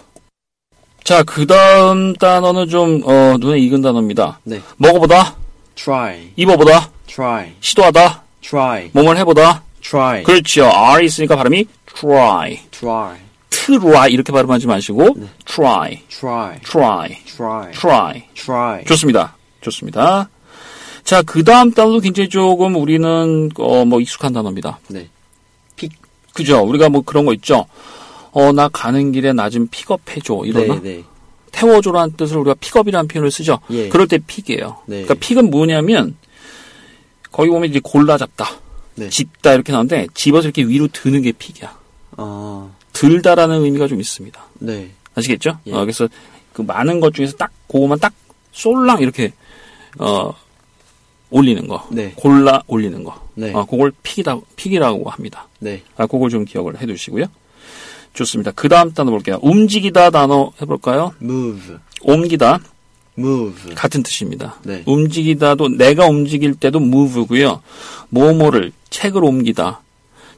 자, 1.02 1.22
그 1.22 1.46
다음 1.46 2.12
단어는 2.14 2.68
좀, 2.68 3.02
어, 3.04 3.36
눈에 3.38 3.58
익은 3.60 3.80
단어입니다. 3.80 4.40
네. 4.44 4.60
먹어보다, 4.76 5.36
try. 5.82 6.30
입어보다, 6.36 6.90
try. 7.06 7.52
시도하다, 7.60 8.22
try. 8.40 8.90
몸을 8.92 9.16
해보다. 9.18 9.62
try. 9.80 10.22
그렇죠. 10.24 10.64
R 10.66 11.04
있으니까 11.04 11.36
발음이 11.36 11.66
try. 11.94 12.60
try. 12.70 13.16
try 13.50 14.12
이렇게 14.12 14.32
발음하지 14.32 14.66
마시고 14.66 15.14
네. 15.16 15.26
try, 15.44 16.02
try. 16.08 16.58
try, 16.62 17.16
try. 17.24 17.72
try. 17.72 18.22
try. 18.34 18.84
좋습니다. 18.84 19.36
좋습니다. 19.60 20.28
자, 21.04 21.22
그 21.22 21.42
다음 21.44 21.70
단어도 21.72 22.00
굉장히 22.00 22.28
조금 22.28 22.76
우리는 22.76 23.50
어, 23.58 23.84
뭐 23.84 24.00
익숙한 24.00 24.32
단어입니다. 24.32 24.78
네. 24.88 25.08
그죠? 26.34 26.60
우리가 26.60 26.88
뭐 26.88 27.02
그런 27.02 27.24
거 27.26 27.32
있죠. 27.34 27.66
어, 28.30 28.52
나 28.52 28.68
가는 28.68 29.10
길에 29.10 29.32
나 29.32 29.48
좀 29.50 29.66
픽업해 29.68 30.20
줘. 30.22 30.42
이러나? 30.44 30.74
네, 30.74 30.80
네. 30.98 31.04
태워줘라는 31.52 32.16
뜻을 32.16 32.38
우리가 32.38 32.54
픽업이라는 32.60 33.08
표현을 33.08 33.30
쓰죠. 33.30 33.58
예. 33.70 33.88
그럴 33.88 34.06
때 34.06 34.18
pick이에요. 34.18 34.82
네. 34.86 35.02
그러니까 35.02 35.14
pick은 35.14 35.50
뭐냐면 35.50 36.16
거기 37.30 37.50
보면 37.50 37.68
이제 37.68 37.80
골라 37.82 38.16
잡다, 38.16 38.46
네. 38.94 39.08
집다 39.08 39.54
이렇게 39.54 39.72
나오는데 39.72 40.06
집어서 40.14 40.48
이렇게 40.48 40.62
위로 40.62 40.88
드는 40.88 41.22
게 41.22 41.32
pick이야. 41.32 41.76
어, 42.18 42.74
들다라는 42.92 43.64
의미가 43.64 43.86
좀 43.86 44.00
있습니다. 44.00 44.42
네. 44.60 44.90
아시겠죠? 45.14 45.58
예. 45.66 45.72
어, 45.72 45.80
그래서 45.80 46.08
그 46.52 46.62
많은 46.62 47.00
것 47.00 47.14
중에서 47.14 47.36
딱 47.36 47.50
그거만 47.68 47.98
딱 47.98 48.12
쏠랑 48.52 49.00
이렇게 49.02 49.32
어 49.98 50.32
올리는 51.30 51.66
거, 51.68 51.86
네. 51.90 52.12
골라 52.16 52.62
올리는 52.66 53.04
거, 53.04 53.20
네. 53.34 53.52
어, 53.52 53.64
그걸 53.64 53.92
픽이다 54.02 54.38
픽이라고 54.56 55.10
합니다. 55.10 55.46
네. 55.60 55.82
아, 55.96 56.06
그걸 56.06 56.30
좀 56.30 56.44
기억을 56.44 56.80
해두시고요. 56.80 57.26
좋습니다. 58.18 58.50
그 58.52 58.68
다음 58.68 58.92
단어 58.92 59.10
볼게요. 59.10 59.38
움직이다 59.42 60.10
단어 60.10 60.52
해볼까요? 60.60 61.14
move. 61.22 61.76
옮기다 62.02 62.60
move. 63.16 63.74
같은 63.74 64.02
뜻입니다. 64.02 64.56
네. 64.64 64.82
움직이다도 64.86 65.68
내가 65.68 66.06
움직일 66.06 66.54
때도 66.54 66.78
move고요. 66.78 67.62
뭐뭐를 68.10 68.72
책을 68.90 69.22
옮기다, 69.22 69.82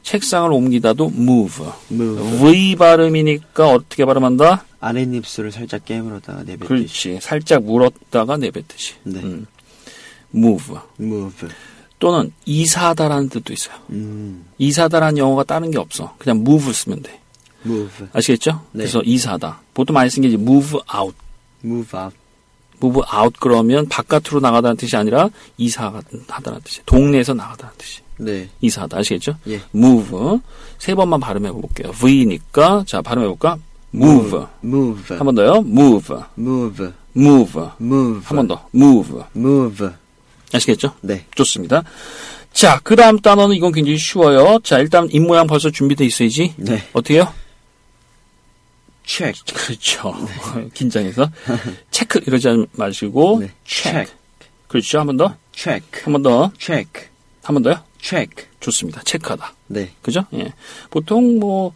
책상을 0.03 0.51
옮기다도 0.51 1.11
move. 1.15 1.65
move. 1.91 2.39
V 2.39 2.75
발음이니까 2.75 3.69
어떻게 3.69 4.05
발음한다? 4.05 4.65
아랫입술을 4.79 5.51
살짝 5.51 5.85
깨물었다가 5.85 6.43
내뱉듯이. 6.43 6.67
그렇지. 6.67 7.19
살짝 7.21 7.63
물었다가 7.63 8.37
내뱉듯이. 8.37 8.93
네. 9.03 9.19
음. 9.21 9.45
move. 10.33 10.75
move. 10.99 11.47
또는 11.99 12.31
이사하다라는 12.45 13.29
뜻도 13.29 13.53
있어요. 13.53 13.75
음. 13.91 14.45
이사다라는 14.57 15.17
영어가 15.19 15.43
다른 15.43 15.69
게 15.69 15.77
없어. 15.77 16.15
그냥 16.17 16.37
move 16.37 16.73
쓰면 16.73 17.03
돼. 17.03 17.20
Move. 17.65 18.07
아시겠죠? 18.13 18.61
네. 18.71 18.83
그래서 18.83 19.01
이사하다. 19.03 19.61
보통 19.73 19.93
많이 19.93 20.09
쓴게 20.09 20.29
이제 20.29 20.37
move 20.37 20.79
out. 20.95 21.15
move 21.63 21.99
out. 21.99 22.15
move 22.83 23.01
out 23.15 23.35
그러면 23.39 23.87
바깥으로 23.87 24.39
나가다는 24.39 24.77
뜻이 24.77 24.95
아니라 24.97 25.29
이사하다는 25.57 26.61
뜻이에요. 26.63 26.83
동네에서 26.85 27.33
나가다는 27.33 27.73
뜻이. 27.77 28.01
네. 28.17 28.49
이사하다. 28.61 28.97
아시겠죠? 28.99 29.35
예. 29.47 29.61
move. 29.75 30.39
세 30.77 30.93
번만 30.95 31.19
발음해 31.19 31.51
볼게요. 31.51 31.91
V니까 31.91 32.83
자, 32.87 33.01
발음해 33.01 33.27
볼까? 33.27 33.57
move. 33.93 34.45
move. 34.63 35.17
한 35.17 35.25
번 35.25 35.35
더요. 35.35 35.55
move. 35.65 36.15
move. 36.37 36.91
move. 37.15 37.61
move. 37.81 38.21
한 38.25 38.35
번 38.37 38.47
더. 38.47 38.67
move. 38.73 39.21
move. 39.35 39.89
아시겠죠? 40.53 40.93
네. 41.01 41.25
좋습니다. 41.35 41.83
자, 42.53 42.79
그 42.83 42.95
다음 42.97 43.17
단어는 43.19 43.55
이건 43.55 43.71
굉장히 43.71 43.97
쉬워요. 43.97 44.59
자, 44.63 44.79
일단 44.79 45.07
입모양 45.09 45.47
벌써 45.47 45.69
준비돼 45.69 46.03
있어야지. 46.05 46.53
네. 46.57 46.83
어떻게요? 46.93 47.31
Check. 49.05 49.41
그렇죠. 49.53 50.13
긴장해서. 50.73 51.29
체크 51.91 52.19
이러지 52.25 52.47
마시고. 52.73 53.39
네. 53.41 53.51
check. 53.65 54.05
check. 54.05 54.13
그렇죠. 54.67 54.99
한 54.99 55.07
번 55.07 55.17
더. 55.17 55.35
check. 55.53 56.03
한번 56.03 56.21
더. 56.23 56.51
check. 56.57 57.07
한번 57.43 57.63
더요. 57.63 57.75
check. 58.01 58.45
좋습니다. 58.59 59.01
체크하다. 59.03 59.53
네. 59.67 59.91
그죠? 60.01 60.25
예. 60.33 60.53
보통 60.89 61.39
뭐, 61.39 61.73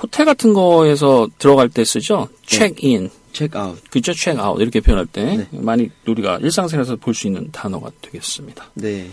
호텔 0.00 0.24
같은 0.26 0.54
거에서 0.54 1.28
들어갈 1.38 1.68
때 1.68 1.84
쓰죠. 1.84 2.28
check 2.46 2.88
in. 2.88 3.10
check 3.32 3.60
out. 3.60 3.80
그죠? 3.90 4.12
check 4.12 4.40
out. 4.42 4.62
이렇게 4.62 4.80
표현할 4.80 5.06
때. 5.06 5.36
네. 5.36 5.48
많이 5.52 5.90
우리가 6.06 6.38
일상생활에서 6.38 6.96
볼 6.96 7.14
수 7.14 7.26
있는 7.26 7.50
단어가 7.52 7.90
되겠습니다. 8.00 8.70
네. 8.74 9.08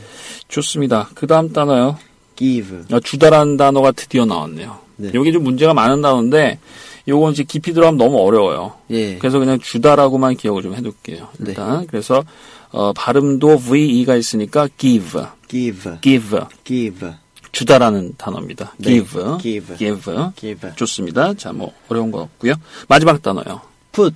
좋습니다. 0.47 1.09
그 1.15 1.27
다음 1.27 1.51
단어요. 1.51 1.97
give. 2.35 2.83
어, 2.91 2.99
주다라는 2.99 3.57
단어가 3.57 3.91
드디어 3.91 4.25
나왔네요. 4.25 4.79
네. 4.97 5.11
여기 5.13 5.31
좀 5.33 5.43
문제가 5.43 5.73
많은 5.73 6.01
단어인데, 6.01 6.59
요건 7.07 7.33
이제 7.33 7.43
깊이 7.43 7.73
들어가면 7.73 7.97
너무 7.97 8.19
어려워요. 8.19 8.73
예. 8.91 9.17
그래서 9.17 9.39
그냥 9.39 9.59
주다라고만 9.59 10.35
기억을 10.35 10.61
좀 10.63 10.75
해둘게요. 10.75 11.27
네. 11.39 11.51
일단. 11.51 11.87
그래서, 11.87 12.23
어, 12.71 12.93
발음도 12.93 13.59
VE가 13.59 14.15
있으니까 14.15 14.67
give, 14.77 15.21
give. 15.47 15.91
give. 16.01 16.39
give. 16.63 17.09
주다라는 17.51 18.13
단어입니다. 18.17 18.73
네. 18.77 18.89
give, 18.89 19.37
give. 19.41 19.77
give. 19.77 20.13
give. 20.35 20.75
좋습니다. 20.75 21.33
자, 21.33 21.51
뭐, 21.51 21.73
어려운 21.89 22.11
거 22.11 22.21
없고요 22.21 22.53
마지막 22.87 23.21
단어요. 23.21 23.61
put. 23.91 24.15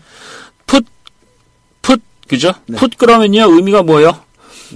put, 0.68 0.86
put, 1.82 2.02
그죠? 2.28 2.54
네. 2.68 2.78
put 2.78 2.96
그러면요, 2.98 3.52
의미가 3.52 3.84
뭐예요? 3.84 4.26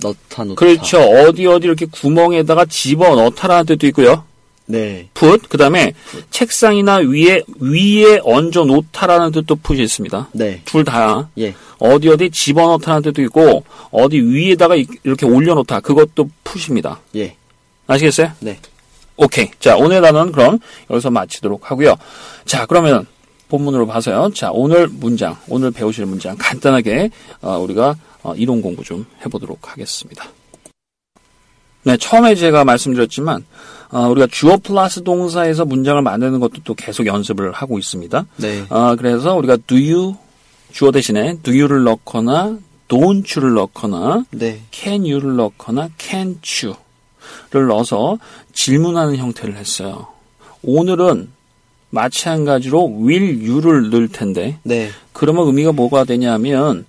넣다 0.01 0.43
놓다. 0.43 0.55
그렇죠. 0.55 0.99
어디 0.99 1.45
어디 1.47 1.65
이렇게 1.65 1.85
구멍에다가 1.85 2.65
집어 2.65 3.15
넣다라는 3.15 3.65
뜻도 3.65 3.87
있고요. 3.87 4.23
네. 4.71 5.09
put 5.15 5.47
그 5.49 5.57
다음에 5.57 5.93
책상이나 6.29 6.97
위에 6.97 7.41
위에 7.59 8.19
얹어 8.23 8.65
놓다라는 8.65 9.31
뜻도 9.31 9.55
put이 9.55 9.83
있습니다. 9.83 10.29
네. 10.33 10.61
둘다 10.65 11.29
예. 11.39 11.55
어디 11.79 12.07
어디 12.09 12.29
집어 12.29 12.67
넣다라는 12.77 13.01
뜻도 13.01 13.21
있고 13.23 13.63
어디 13.89 14.19
위에다가 14.21 14.75
이- 14.75 14.85
이렇게 15.03 15.25
올려 15.25 15.55
놓다 15.55 15.79
그것도 15.79 16.29
put입니다. 16.43 16.99
예. 17.15 17.35
아시겠어요? 17.87 18.31
네. 18.41 18.59
오케이. 19.17 19.49
자 19.59 19.75
오늘 19.75 20.01
단어는 20.01 20.31
그럼 20.31 20.59
여기서 20.91 21.09
마치도록 21.09 21.71
하고요. 21.71 21.95
자 22.45 22.65
그러면 22.67 23.07
본문으로 23.49 23.87
봐서요. 23.87 24.29
자 24.35 24.51
오늘 24.51 24.87
문장 24.87 25.35
오늘 25.47 25.71
배우실 25.71 26.05
문장 26.05 26.35
간단하게 26.37 27.09
어, 27.41 27.57
우리가 27.57 27.95
어, 28.21 28.35
이론 28.35 28.61
공부 28.61 28.83
좀 28.83 29.05
해보도록 29.25 29.71
하겠습니다. 29.71 30.25
네 31.89 31.97
처음에 31.97 32.35
제가 32.35 32.65
말씀드렸지만 32.65 33.43
어, 33.89 34.07
우리가 34.09 34.27
주어 34.29 34.57
플러스 34.57 35.01
동사에서 35.01 35.65
문장을 35.65 35.99
만드는 35.99 36.39
것도 36.39 36.61
또 36.63 36.75
계속 36.75 37.07
연습을 37.07 37.51
하고 37.51 37.79
있습니다. 37.79 38.25
네. 38.37 38.63
아, 38.69 38.95
그래서 38.95 39.33
우리가 39.33 39.57
do 39.65 39.75
you 39.75 40.15
주어 40.71 40.91
대신에 40.91 41.39
do 41.41 41.51
you를 41.51 41.83
넣거나 41.85 42.59
don't 42.87 43.35
you를 43.35 43.55
넣거나 43.55 44.23
네. 44.29 44.61
can 44.69 45.01
you를 45.01 45.35
넣거나 45.37 45.89
can't 45.97 46.37
you를 47.51 47.69
넣어서 47.69 48.19
질문하는 48.53 49.15
형태를 49.15 49.57
했어요. 49.57 50.05
오늘은 50.61 51.31
마찬가지로 51.89 52.99
will 53.03 53.49
you를 53.49 53.89
넣을 53.89 54.09
텐데 54.09 54.59
네. 54.61 54.91
그러면 55.11 55.47
의미가 55.47 55.71
뭐가 55.71 56.03
되냐면 56.03 56.85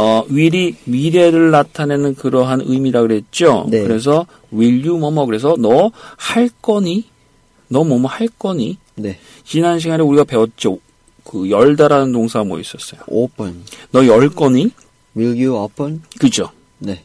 어, 0.00 0.24
will이 0.30 0.76
미래를 0.84 1.50
나타내는 1.50 2.14
그러한 2.14 2.60
의미라 2.64 3.02
그랬죠. 3.02 3.66
네. 3.68 3.82
그래서 3.82 4.26
will 4.52 4.86
you 4.86 4.96
뭐뭐 4.98 5.26
그래서 5.26 5.56
너 5.58 5.90
할 6.16 6.48
거니? 6.62 7.04
너 7.66 7.82
뭐뭐 7.82 8.06
할 8.08 8.28
거니? 8.38 8.78
네. 8.94 9.18
지난 9.44 9.80
시간에 9.80 10.02
우리가 10.04 10.22
배웠죠. 10.22 10.78
그 11.24 11.50
열다라는 11.50 12.12
동사가 12.12 12.44
뭐 12.44 12.60
있었어요? 12.60 13.00
open. 13.08 13.64
너 13.90 14.06
열 14.06 14.28
거니? 14.28 14.70
will 15.16 15.34
you 15.44 15.56
open? 15.60 16.02
그죠? 16.20 16.50
네. 16.78 17.02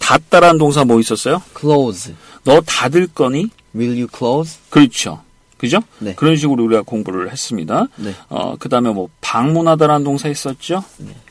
닫다라는 0.00 0.58
동사 0.58 0.84
뭐 0.84 0.98
있었어요? 0.98 1.40
close. 1.56 2.12
너 2.42 2.60
닫을 2.62 3.06
거니? 3.06 3.50
will 3.76 3.94
you 3.94 4.08
close? 4.12 4.58
그렇죠. 4.68 5.20
그죠? 5.58 5.78
네. 6.00 6.14
그런 6.16 6.34
식으로 6.36 6.64
우리가 6.64 6.82
공부를 6.82 7.30
했습니다. 7.30 7.86
네. 7.96 8.12
어, 8.28 8.56
그 8.58 8.68
다음에 8.68 8.90
뭐 8.90 9.08
방문하다라는 9.20 10.02
동사 10.02 10.28
있었죠? 10.28 10.82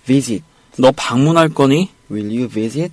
visit. 0.05 0.41
너 0.77 0.91
방문할 0.91 1.49
거니? 1.49 1.89
will 2.11 2.27
you 2.29 2.47
visit? 2.49 2.91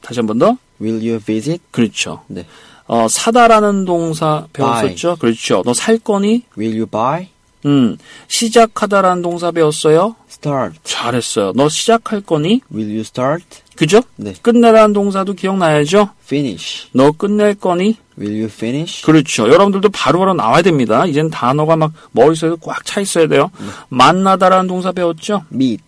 다시 0.00 0.20
한 0.20 0.26
번 0.26 0.38
더? 0.38 0.56
will 0.80 0.98
you 1.06 1.18
visit? 1.20 1.60
그렇죠. 1.70 2.22
네. 2.26 2.44
어, 2.86 3.06
사다라는 3.08 3.84
동사 3.84 4.46
배웠었죠? 4.52 5.16
그렇죠. 5.16 5.62
너 5.64 5.72
살 5.72 5.98
거니? 5.98 6.42
will 6.58 6.74
you 6.76 6.86
buy? 6.86 7.28
음, 7.66 7.96
시작하다라는 8.28 9.22
동사 9.22 9.50
배웠어요? 9.50 10.16
Start. 10.28 10.78
잘했어요. 10.84 11.52
너 11.56 11.68
시작할 11.70 12.20
거니? 12.20 12.60
Will 12.72 12.90
you 12.90 13.00
start? 13.00 13.42
그죠? 13.74 14.02
네. 14.16 14.34
끝내라는 14.42 14.92
동사도 14.92 15.32
기억나야죠? 15.32 16.10
Finish. 16.26 16.88
너 16.92 17.10
끝낼 17.12 17.54
거니? 17.54 17.96
Will 18.18 18.34
you 18.34 18.44
finish? 18.52 19.02
그렇죠. 19.06 19.44
여러분들도 19.48 19.88
바로바로 19.88 20.34
나와야 20.34 20.60
됩니다. 20.60 21.06
이젠 21.06 21.30
단어가 21.30 21.74
막 21.76 21.92
머릿속에 22.12 22.54
꽉 22.60 22.84
차 22.84 23.00
있어야 23.00 23.26
돼요. 23.28 23.50
만나다라는 23.88 24.66
동사 24.68 24.92
배웠죠? 24.92 25.44
Meet. 25.52 25.82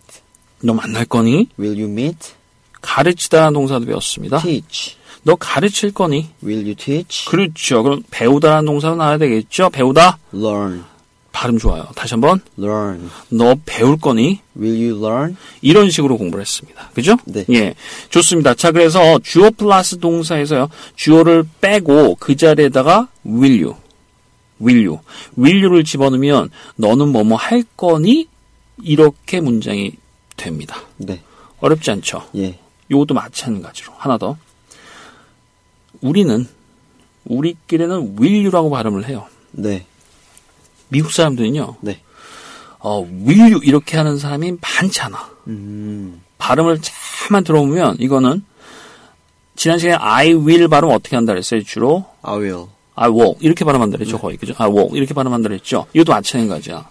너 0.61 0.73
만날 0.73 1.05
거니? 1.05 1.49
Will 1.59 1.79
you 1.81 1.91
meet? 1.91 2.33
가르치다라는 2.81 3.53
동사도 3.53 3.85
배웠습니다. 3.85 4.39
Teach. 4.39 4.95
너 5.23 5.35
가르칠 5.35 5.93
거니? 5.93 6.29
Will 6.43 6.63
you 6.63 6.75
teach? 6.75 7.29
그렇죠. 7.29 7.83
그럼 7.83 8.03
배우다라는 8.11 8.65
동사가 8.65 8.95
나와야 8.95 9.17
되겠죠? 9.17 9.69
배우다? 9.69 10.17
Learn. 10.33 10.83
발음 11.31 11.59
좋아요. 11.59 11.85
다시 11.95 12.13
한번. 12.15 12.41
Learn. 12.57 13.09
너 13.29 13.55
배울 13.65 13.97
거니? 13.97 14.39
Will 14.59 14.91
you 14.91 14.97
learn? 15.05 15.35
이런 15.61 15.91
식으로 15.91 16.17
공부를 16.17 16.41
했습니다. 16.41 16.89
그죠? 16.95 17.15
네. 17.25 17.45
예. 17.51 17.75
좋습니다. 18.09 18.55
자, 18.55 18.71
그래서 18.71 19.19
주어 19.19 19.51
플러스 19.51 19.99
동사에서요. 19.99 20.69
주어를 20.95 21.43
빼고 21.61 22.15
그 22.15 22.35
자리에다가 22.35 23.09
will 23.25 23.63
you. 23.63 23.75
will 24.59 24.87
you. 24.87 24.99
will 25.37 25.61
you를 25.61 25.83
집어넣으면 25.83 26.49
너는 26.77 27.09
뭐뭐 27.09 27.35
할 27.35 27.63
거니? 27.75 28.27
이렇게 28.81 29.41
문장이 29.41 29.91
됩니다. 30.47 30.81
네. 30.97 31.21
어렵지 31.59 31.91
않죠? 31.91 32.23
예. 32.35 32.57
요것도 32.89 33.13
마찬가지로. 33.13 33.93
하나 33.97 34.17
더. 34.17 34.37
우리는, 36.01 36.47
우리끼리는 37.25 38.15
will 38.19 38.41
you라고 38.45 38.69
발음을 38.69 39.07
해요. 39.07 39.27
네. 39.51 39.85
미국 40.89 41.11
사람들은요, 41.11 41.77
네. 41.81 42.01
어, 42.79 43.01
will 43.01 43.51
you 43.51 43.59
이렇게 43.63 43.97
하는 43.97 44.17
사람이 44.17 44.53
많지 44.61 45.01
않아. 45.01 45.29
음. 45.47 46.21
발음을 46.37 46.79
잘만 46.81 47.43
들어보면 47.43 47.97
이거는 47.99 48.43
지난 49.55 49.79
시간에 49.79 49.97
I 49.99 50.33
will 50.33 50.67
발음 50.67 50.89
어떻게 50.91 51.15
한다 51.15 51.33
그랬어요? 51.33 51.63
주로 51.63 52.05
I 52.21 52.37
will. 52.37 52.65
I 52.95 53.09
will 53.09 53.35
이렇게 53.41 53.65
발음한다 53.65 53.97
그랬죠 53.97 54.17
거의 54.17 54.37
그죠? 54.37 54.53
I 54.57 54.69
will 54.69 54.95
이렇게 54.95 55.13
발음한다 55.13 55.49
그랬죠? 55.49 55.87
이것도 55.93 56.13
마찬가지야. 56.13 56.87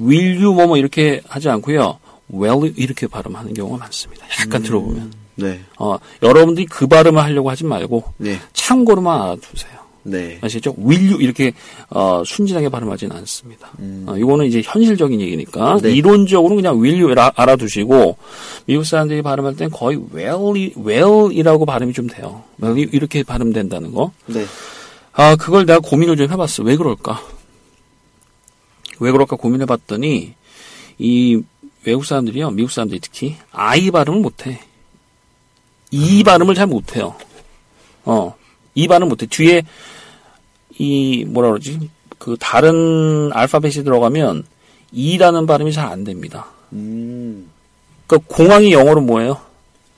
Will 0.00 0.42
you 0.42 0.54
뭐뭐 0.54 0.76
이렇게 0.76 1.22
하지 1.26 1.48
않고요. 1.48 1.98
You 2.32 2.72
이렇게 2.76 3.06
발음하는 3.06 3.54
경우가 3.54 3.78
많습니다. 3.78 4.26
약간 4.40 4.62
들어보면 4.62 5.12
네. 5.36 5.60
어, 5.78 5.96
여러분들이 6.22 6.66
그 6.66 6.86
발음을 6.86 7.22
하려고 7.22 7.50
하지 7.50 7.64
말고 7.64 8.04
네. 8.18 8.38
참고로만 8.52 9.22
알아두세요. 9.22 9.76
네. 10.02 10.38
아시겠죠? 10.40 10.74
will 10.78 11.10
you 11.10 11.20
이렇게 11.20 11.52
어, 11.90 12.22
순진하게 12.24 12.68
발음하지는 12.68 13.14
않습니다. 13.16 13.70
어, 14.06 14.14
이거는 14.16 14.46
이제 14.46 14.62
현실적인 14.64 15.20
얘기니까 15.20 15.78
네. 15.82 15.92
이론적으로 15.92 16.54
그냥 16.54 16.80
will 16.80 17.18
알아두시고 17.18 18.16
미국 18.66 18.84
사람들이 18.84 19.22
발음할 19.22 19.56
땐 19.56 19.70
거의 19.70 20.00
well, 20.14 20.72
well이라고 20.76 21.66
발음이 21.66 21.92
좀 21.92 22.06
돼요. 22.06 22.44
well 22.62 22.88
이렇게 22.92 23.22
발음된다는 23.22 23.92
거. 23.92 24.12
네. 24.26 24.44
아 25.12 25.34
그걸 25.34 25.66
내가 25.66 25.80
고민을 25.80 26.16
좀 26.16 26.30
해봤어. 26.30 26.62
왜 26.62 26.76
그럴까? 26.76 27.20
왜 29.00 29.10
그럴까 29.10 29.36
고민해봤더니 29.36 30.34
이 30.98 31.42
외국 31.86 32.04
사람들이요, 32.04 32.50
미국 32.50 32.70
사람들이 32.70 33.00
특히 33.00 33.36
I 33.52 33.90
발음을 33.92 34.20
못해. 34.20 34.60
이 35.92 36.24
발음을 36.24 36.54
잘 36.56 36.66
못해요. 36.66 37.14
어, 38.04 38.34
이 38.74 38.88
발음 38.88 39.08
못해. 39.08 39.26
뒤에 39.26 39.62
이 40.78 41.24
뭐라 41.24 41.50
그러지? 41.50 41.88
그 42.18 42.36
다른 42.40 43.30
알파벳이 43.32 43.84
들어가면 43.84 44.44
이라는 44.90 45.46
발음이 45.46 45.72
잘 45.72 45.86
안 45.86 46.02
됩니다. 46.02 46.46
음. 46.72 47.48
그러니까 48.06 48.34
공항이 48.34 48.72
영어로 48.72 49.00
뭐예요? 49.02 49.40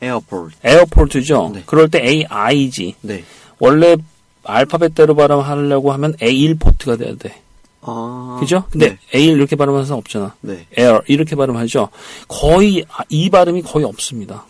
Airport. 0.02 0.56
에어포트죠. 0.62 1.52
네. 1.54 1.62
그럴 1.66 1.88
때 1.88 2.02
A 2.06 2.24
I지. 2.28 2.96
네. 3.00 3.24
원래 3.58 3.96
알파벳대로 4.44 5.14
발음하려고 5.14 5.90
하면 5.92 6.14
A1 6.16 6.60
포트가 6.60 6.96
돼야 6.96 7.14
돼. 7.16 7.40
아. 7.88 8.36
그죠? 8.40 8.64
근데 8.70 8.90
네. 8.90 8.98
A1 9.18 9.36
이렇게 9.36 9.56
발음하는 9.56 9.86
사람 9.86 9.98
없잖아. 9.98 10.34
네. 10.42 10.66
air 10.78 11.00
이렇게 11.06 11.34
발음하죠. 11.34 11.88
거의 12.28 12.84
아, 12.90 13.02
이 13.08 13.30
발음이 13.30 13.62
거의 13.62 13.84
없습니다. 13.84 14.44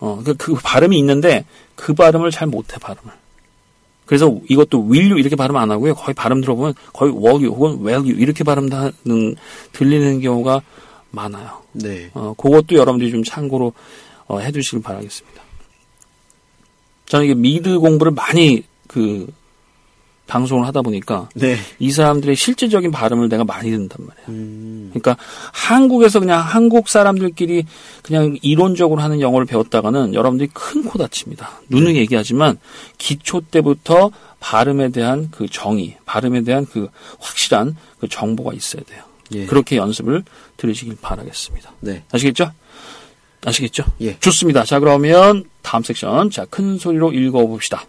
어, 0.00 0.20
그, 0.24 0.34
그 0.34 0.54
발음이 0.54 0.98
있는데 0.98 1.44
그 1.76 1.94
발음을 1.94 2.30
잘 2.30 2.48
못해 2.48 2.78
발음을. 2.78 3.12
그래서 4.06 4.36
이것도 4.48 4.90
will 4.90 5.10
you 5.10 5.20
이렇게 5.20 5.36
발음 5.36 5.56
안 5.56 5.70
하고요. 5.70 5.94
거의 5.94 6.14
발음 6.14 6.40
들어보면 6.40 6.74
거의 6.92 7.12
will 7.12 7.44
you 7.44 7.54
혹은 7.54 7.86
well 7.86 8.02
you 8.02 8.16
이렇게 8.16 8.42
발음하는 8.42 9.36
들리는 9.72 10.20
경우가 10.20 10.62
많아요. 11.10 11.62
네. 11.72 12.10
어, 12.14 12.34
그것도 12.36 12.74
여러분들이 12.74 13.12
좀 13.12 13.22
참고로 13.22 13.72
어, 14.26 14.38
해두시길 14.38 14.82
바라겠습니다. 14.82 15.40
저는 17.06 17.26
이게 17.26 17.34
미드 17.34 17.78
공부를 17.78 18.12
많이 18.12 18.64
그 18.86 19.28
방송을 20.30 20.64
하다 20.68 20.82
보니까 20.82 21.28
네. 21.34 21.56
이 21.80 21.90
사람들의 21.90 22.36
실질적인 22.36 22.92
발음을 22.92 23.28
내가 23.28 23.42
많이 23.44 23.70
듣는단 23.70 24.06
말이에요. 24.06 24.28
음. 24.28 24.90
그러니까 24.92 25.16
한국에서 25.52 26.20
그냥 26.20 26.40
한국 26.40 26.88
사람들끼리 26.88 27.64
그냥 28.02 28.38
이론적으로 28.40 29.00
하는 29.02 29.20
영어를 29.20 29.46
배웠다가는 29.46 30.14
여러분들이 30.14 30.48
큰 30.52 30.80
코 30.84 30.98
다칩니다. 30.98 31.60
누누이 31.68 31.96
얘기하지만 31.96 32.58
기초 32.96 33.40
때부터 33.40 34.10
발음에 34.40 34.88
대한 34.90 35.28
그 35.30 35.46
정의, 35.48 35.96
발음에 36.06 36.42
대한 36.42 36.64
그 36.64 36.88
확실한 37.18 37.76
그 38.00 38.08
정보가 38.08 38.54
있어야 38.54 38.82
돼요. 38.84 39.02
예. 39.34 39.46
그렇게 39.46 39.76
연습을 39.76 40.24
들으시길 40.56 40.96
바라겠습니다. 41.02 41.72
네. 41.80 42.02
아시겠죠? 42.12 42.50
아시겠죠? 43.44 43.84
예. 44.00 44.18
좋습니다. 44.18 44.64
자, 44.64 44.80
그러면 44.80 45.44
다음 45.62 45.82
섹션. 45.82 46.30
자, 46.30 46.46
큰 46.46 46.78
소리로 46.78 47.12
읽어봅시다. 47.12 47.84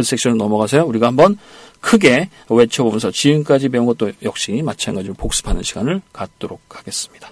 그 0.00 0.02
섹션을 0.02 0.38
넘어가세요. 0.38 0.84
우리가 0.84 1.08
한번 1.08 1.38
크게 1.80 2.28
외쳐보면서 2.48 3.10
지금까지 3.10 3.68
배운 3.68 3.86
것도 3.86 4.12
역시 4.22 4.62
마찬가지로 4.62 5.14
복습하는 5.14 5.62
시간을 5.62 6.00
갖도록 6.12 6.60
하겠습니다. 6.68 7.30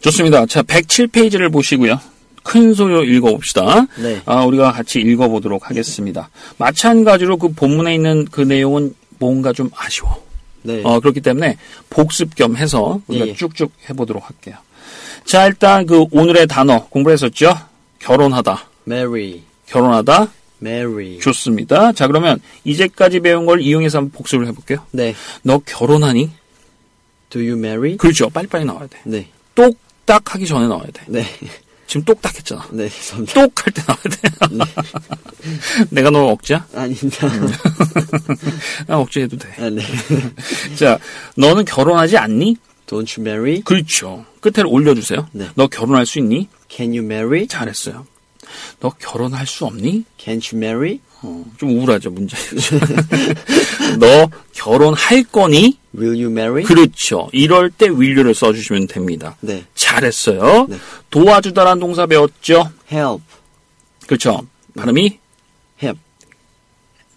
좋습니다. 0.00 0.46
자, 0.46 0.62
107페이지를 0.62 1.52
보시고요. 1.52 1.98
큰 2.42 2.74
소리로 2.74 3.04
읽어봅시다. 3.04 3.86
네. 4.00 4.22
아, 4.24 4.44
우리가 4.44 4.70
같이 4.70 5.00
읽어보도록 5.00 5.68
하겠습니다. 5.68 6.30
마찬가지로 6.58 7.38
그 7.38 7.48
본문에 7.48 7.94
있는 7.94 8.24
그 8.30 8.40
내용은 8.40 8.94
뭔가 9.18 9.52
좀 9.52 9.70
아쉬워. 9.74 10.24
네. 10.62 10.80
어, 10.84 11.00
그렇기 11.00 11.20
때문에 11.20 11.58
복습 11.90 12.34
겸 12.34 12.56
해서 12.56 13.00
우리가 13.08 13.26
예, 13.26 13.30
예. 13.30 13.34
쭉쭉 13.34 13.72
해보도록 13.88 14.28
할게요. 14.28 14.56
자, 15.24 15.46
일단 15.46 15.86
그 15.86 16.04
오늘의 16.12 16.46
단어 16.46 16.86
공부를 16.86 17.14
했었죠? 17.14 17.52
결혼하다. 17.98 18.75
Marry. 18.86 19.42
결혼하다. 19.66 20.28
Marry. 20.62 21.18
좋습니다. 21.18 21.92
자, 21.92 22.06
그러면 22.06 22.40
이제까지 22.64 23.20
배운 23.20 23.46
걸 23.46 23.60
이용해서 23.60 23.98
한번 23.98 24.12
복습을 24.12 24.46
해볼게요. 24.46 24.84
네. 24.92 25.14
너 25.42 25.58
결혼하니? 25.58 26.30
Do 27.30 27.40
you 27.42 27.58
marry? 27.58 27.96
그렇죠. 27.96 28.30
빨리빨리 28.30 28.64
나와야 28.64 28.86
돼. 28.86 28.98
네. 29.04 29.28
똑딱 29.54 30.34
하기 30.34 30.46
전에 30.46 30.66
나와야 30.68 30.86
돼. 30.92 31.02
네. 31.08 31.24
지금 31.86 32.04
똑딱 32.04 32.34
했잖아. 32.36 32.66
네. 32.70 32.88
죄송합니다. 32.88 33.46
똑할 33.46 33.72
때 33.72 33.82
나와야 33.86 34.64
돼. 34.64 35.86
내가 35.90 36.10
너 36.10 36.26
억지야? 36.28 36.66
아닙니다. 36.74 37.28
나 38.86 38.98
억지해도 38.98 39.36
돼. 39.36 39.48
아, 39.58 39.68
네. 39.70 39.82
자, 40.76 40.98
너는 41.36 41.64
결혼하지 41.64 42.16
않니? 42.16 42.56
Don't 42.86 43.18
you 43.18 43.28
marry? 43.28 43.62
그렇죠. 43.62 44.24
끝에 44.40 44.62
올려주세요. 44.64 45.28
네. 45.32 45.48
너 45.54 45.66
결혼할 45.66 46.06
수 46.06 46.18
있니? 46.20 46.48
Can 46.68 46.90
you 46.90 47.04
marry? 47.04 47.46
잘했어요. 47.46 48.06
너 48.80 48.90
결혼할 48.98 49.46
수 49.46 49.64
없니? 49.66 50.04
Can't 50.18 50.52
you 50.54 50.62
marry? 50.64 51.00
어, 51.22 51.44
좀 51.58 51.70
우울하죠, 51.70 52.10
문제. 52.10 52.36
너 53.98 54.28
결혼할 54.52 55.22
거니? 55.24 55.78
Will 55.96 56.22
you 56.22 56.30
marry? 56.30 56.64
그렇죠. 56.64 57.28
이럴 57.32 57.70
때 57.70 57.86
will를 57.88 58.34
써주시면 58.34 58.86
됩니다. 58.88 59.36
네. 59.40 59.64
잘했어요. 59.74 60.66
네. 60.68 60.76
도와주다라는 61.10 61.80
동사 61.80 62.06
배웠죠? 62.06 62.70
Help. 62.92 63.22
그렇죠. 64.06 64.46
발음이? 64.76 65.18
Help. 65.82 65.98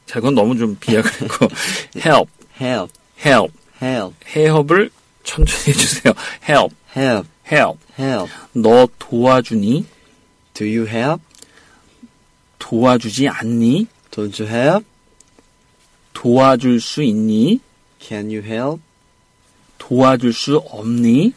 자, 0.06 0.15
그건 0.15 0.34
너무 0.36 0.58
좀 0.58 0.78
비약했고. 0.80 1.48
help, 2.00 2.32
Help. 2.60 2.94
help. 3.26 3.54
Help. 3.82 4.15
해협을 4.36 4.89
천천히 5.24 5.68
해주세요. 5.68 6.13
help, 6.48 6.76
Help. 6.96 7.28
help. 7.52 7.80
Help. 8.00 8.32
너 8.54 8.88
도와주니? 8.98 9.86
Do 10.60 10.65
you 10.67 10.86
help? 10.86 11.22
도와주지 12.60 13.30
않니? 13.30 13.88
Don't 14.12 14.43
you 14.43 14.54
help? 14.54 14.86
도와줄 16.12 16.82
수 16.82 17.02
있니? 17.02 17.62
Can 18.02 18.26
you 18.26 18.41
help? 18.43 18.82
도와줄 19.78 20.34
수 20.34 20.58
없니? 20.58 21.32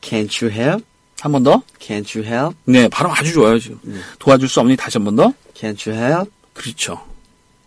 Can't 0.00 0.42
you 0.42 0.50
help? 0.50 0.84
한 1.20 1.32
번 1.32 1.42
더? 1.42 1.62
Can't 1.78 2.18
you 2.18 2.26
help? 2.26 2.56
네, 2.64 2.88
발음 2.88 3.10
아주 3.10 3.30
좋아요, 3.34 3.58
지금. 3.58 3.78
도와줄 4.18 4.48
수 4.48 4.60
없니? 4.60 4.74
다시 4.76 4.96
한 4.96 5.04
번 5.04 5.16
더? 5.16 5.34
Can't 5.54 5.86
you 5.86 6.02
help? 6.02 6.30
그렇죠. 6.54 6.98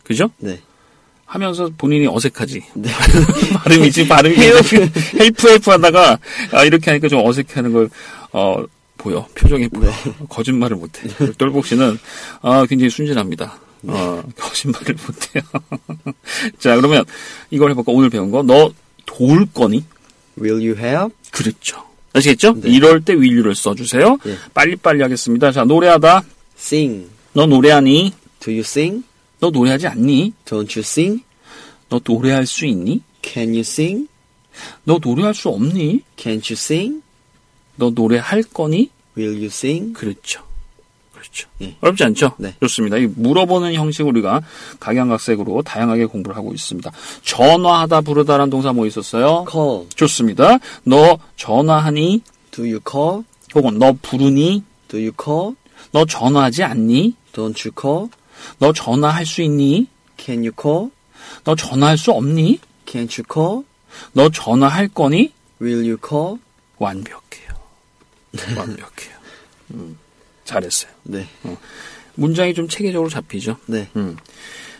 그죠? 0.03 0.31
네. 0.39 0.59
하면서 1.25 1.69
본인이 1.77 2.07
어색하지. 2.07 2.63
네. 2.75 2.89
발음이 3.63 3.91
지금 3.91 4.07
발음이 4.07 4.35
help 4.35 4.89
help 5.19 5.69
하다가 5.69 6.17
아, 6.53 6.63
이렇게 6.63 6.89
하니까 6.89 7.07
좀 7.09 7.23
어색해하는 7.23 7.73
걸 7.73 7.89
어, 8.31 8.63
보여. 8.97 9.25
표정이 9.35 9.67
보여. 9.69 9.91
거짓말을 10.29 10.77
못해. 10.77 11.07
똘복 11.37 11.65
씨는 11.65 11.97
아, 12.41 12.65
굉장히 12.65 12.89
순진합니다. 12.89 13.59
어, 13.83 14.23
거짓말을 14.37 14.95
못해요. 15.05 15.43
자, 16.59 16.75
그러면 16.75 17.05
이걸 17.51 17.71
해볼까? 17.71 17.91
오늘 17.91 18.09
배운 18.09 18.31
거. 18.31 18.43
너 18.43 18.71
도울 19.05 19.45
거니? 19.53 19.83
Will 20.39 20.57
you 20.57 20.75
help? 20.77 21.15
그렇죠. 21.31 21.83
아시겠죠? 22.13 22.59
네. 22.61 22.69
이럴 22.69 23.01
때 23.01 23.13
will 23.13 23.33
you를 23.33 23.55
써주세요. 23.55 24.17
예. 24.25 24.37
빨리빨리 24.53 25.01
하겠습니다. 25.01 25.51
자, 25.51 25.63
노래하다. 25.63 26.23
Sing. 26.57 27.07
너 27.33 27.45
노래하니? 27.45 28.13
Do 28.39 28.51
you 28.51 28.61
sing? 28.61 29.03
너 29.39 29.49
노래하지 29.51 29.87
않니? 29.87 30.33
Don't 30.45 30.75
you 30.75 30.79
sing? 30.79 31.23
너 31.89 31.99
노래할 32.03 32.45
수 32.45 32.65
있니? 32.65 33.01
Can 33.21 33.49
you 33.49 33.59
sing? 33.59 34.07
너 34.83 34.99
노래할 35.01 35.33
수 35.35 35.49
없니? 35.49 36.01
Can't 36.17 36.43
you 36.49 36.53
sing? 36.53 37.01
너 37.77 37.89
노래할 37.89 38.43
거니? 38.43 38.89
Will 39.17 39.35
you 39.35 39.45
sing? 39.45 39.93
그렇죠. 39.93 40.41
그렇죠. 41.13 41.47
예. 41.61 41.75
어렵지 41.81 42.03
않죠? 42.03 42.33
네. 42.37 42.55
좋습니다. 42.61 42.97
이 42.97 43.07
물어보는 43.07 43.73
형식 43.73 44.05
우리가 44.05 44.41
각양각색으로 44.79 45.63
다양하게 45.63 46.05
공부를 46.05 46.35
하고 46.37 46.53
있습니다. 46.53 46.91
전화하다 47.23 48.01
부르다라는 48.01 48.49
동사 48.49 48.71
뭐 48.71 48.85
있었어요? 48.85 49.45
Call. 49.49 49.89
좋습니다. 49.95 50.59
너 50.83 51.17
전화하니? 51.35 52.21
Do 52.51 52.63
you 52.65 52.79
call? 52.87 53.23
혹은 53.55 53.79
너 53.79 53.93
부르니? 54.01 54.63
Do 54.87 54.99
you 54.99 55.11
call? 55.21 55.55
너 55.91 56.05
전화하지 56.05 56.63
않니? 56.63 57.15
Don't 57.33 57.65
you 57.65 57.71
call? 57.79 58.09
너 58.59 58.71
전화할 58.73 59.25
수 59.25 59.41
있니? 59.41 59.87
Can 60.17 60.39
you 60.39 60.51
call? 60.59 60.91
너 61.43 61.55
전화할 61.55 61.97
수 61.97 62.11
없니? 62.11 62.59
Can't 62.85 63.19
you 63.19 63.25
call? 63.31 63.63
너 64.13 64.29
전화할 64.29 64.87
거니? 64.89 65.31
Will 65.61 65.83
you 65.83 65.97
call? 66.07 66.37
완벽해요. 66.77 67.26
완벽해요. 68.55 69.17
음, 69.71 69.97
잘했어요. 70.45 70.91
네. 71.03 71.27
문장이 72.15 72.53
좀 72.53 72.67
체계적으로 72.67 73.09
잡히죠. 73.09 73.57
네. 73.67 73.89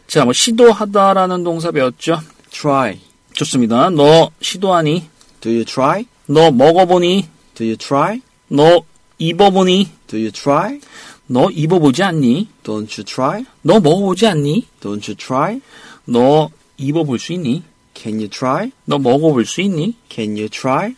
자, 0.07 0.23
뭐 0.23 0.33
시도하다라는 0.33 1.43
동사 1.43 1.71
배웠죠? 1.71 2.19
Try. 2.49 2.99
좋습니다. 3.33 3.89
너 3.89 4.31
시도하니? 4.41 5.10
Do 5.41 5.51
you 5.51 5.65
try? 5.65 6.05
너 6.25 6.51
먹어보니? 6.51 7.27
Do 7.55 7.65
you 7.65 7.77
try? 7.77 8.21
너 8.47 8.83
입어보니? 9.19 9.91
Do 10.07 10.17
you 10.17 10.31
try? 10.31 10.79
너 11.27 11.49
입어보지 11.51 12.03
않니? 12.03 12.47
Don't 12.63 12.89
you 12.97 13.03
try? 13.03 13.45
너 13.62 13.79
먹어보지 13.79 14.25
않니? 14.27 14.65
Don't 14.79 15.07
you 15.07 15.15
try? 15.15 15.62
너 16.05 16.49
입어볼 16.77 17.19
수 17.19 17.33
있니? 17.33 17.63
Can 17.93 18.15
you 18.15 18.29
try? 18.29 18.71
너 18.86 18.97
먹어볼 18.97 19.45
수 19.45 19.62
있니? 19.62 19.95
Can 20.10 20.31
you 20.31 20.49
try? 20.49 20.95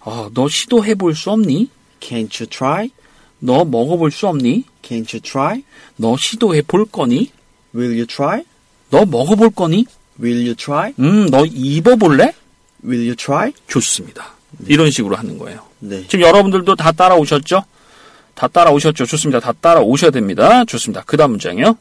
아, 0.00 0.30
너 0.32 0.48
시도해볼 0.48 1.14
수 1.14 1.30
없니? 1.30 1.68
Can't 2.06 2.40
you 2.40 2.46
try? 2.48 2.90
너 3.40 3.64
먹어볼 3.64 4.12
수 4.12 4.28
없니? 4.28 4.64
Can't 4.82 5.12
you 5.12 5.20
try? 5.20 5.64
너 5.96 6.16
시도해 6.16 6.62
볼 6.62 6.84
거니? 6.84 7.32
Will 7.74 7.94
you 7.94 8.06
try? 8.06 8.44
너 8.90 9.04
먹어볼 9.04 9.50
거니? 9.50 9.86
Will 10.22 10.42
you 10.42 10.54
try? 10.54 10.94
음, 11.00 11.28
너 11.30 11.44
입어볼래? 11.44 12.32
Will 12.84 13.02
you 13.02 13.16
try? 13.16 13.52
좋습니다. 13.66 14.34
이런 14.68 14.90
식으로 14.90 15.16
하는 15.16 15.36
거예요. 15.36 15.62
네. 15.80 16.06
지금 16.06 16.24
여러분들도 16.26 16.76
다 16.76 16.92
따라오셨죠? 16.92 17.64
다 18.34 18.48
따라오셨죠? 18.48 19.04
좋습니다. 19.04 19.40
다 19.40 19.52
따라오셔야 19.52 20.12
됩니다. 20.12 20.64
좋습니다. 20.64 21.02
그 21.04 21.16
다음 21.16 21.32
문장이요. 21.32 21.76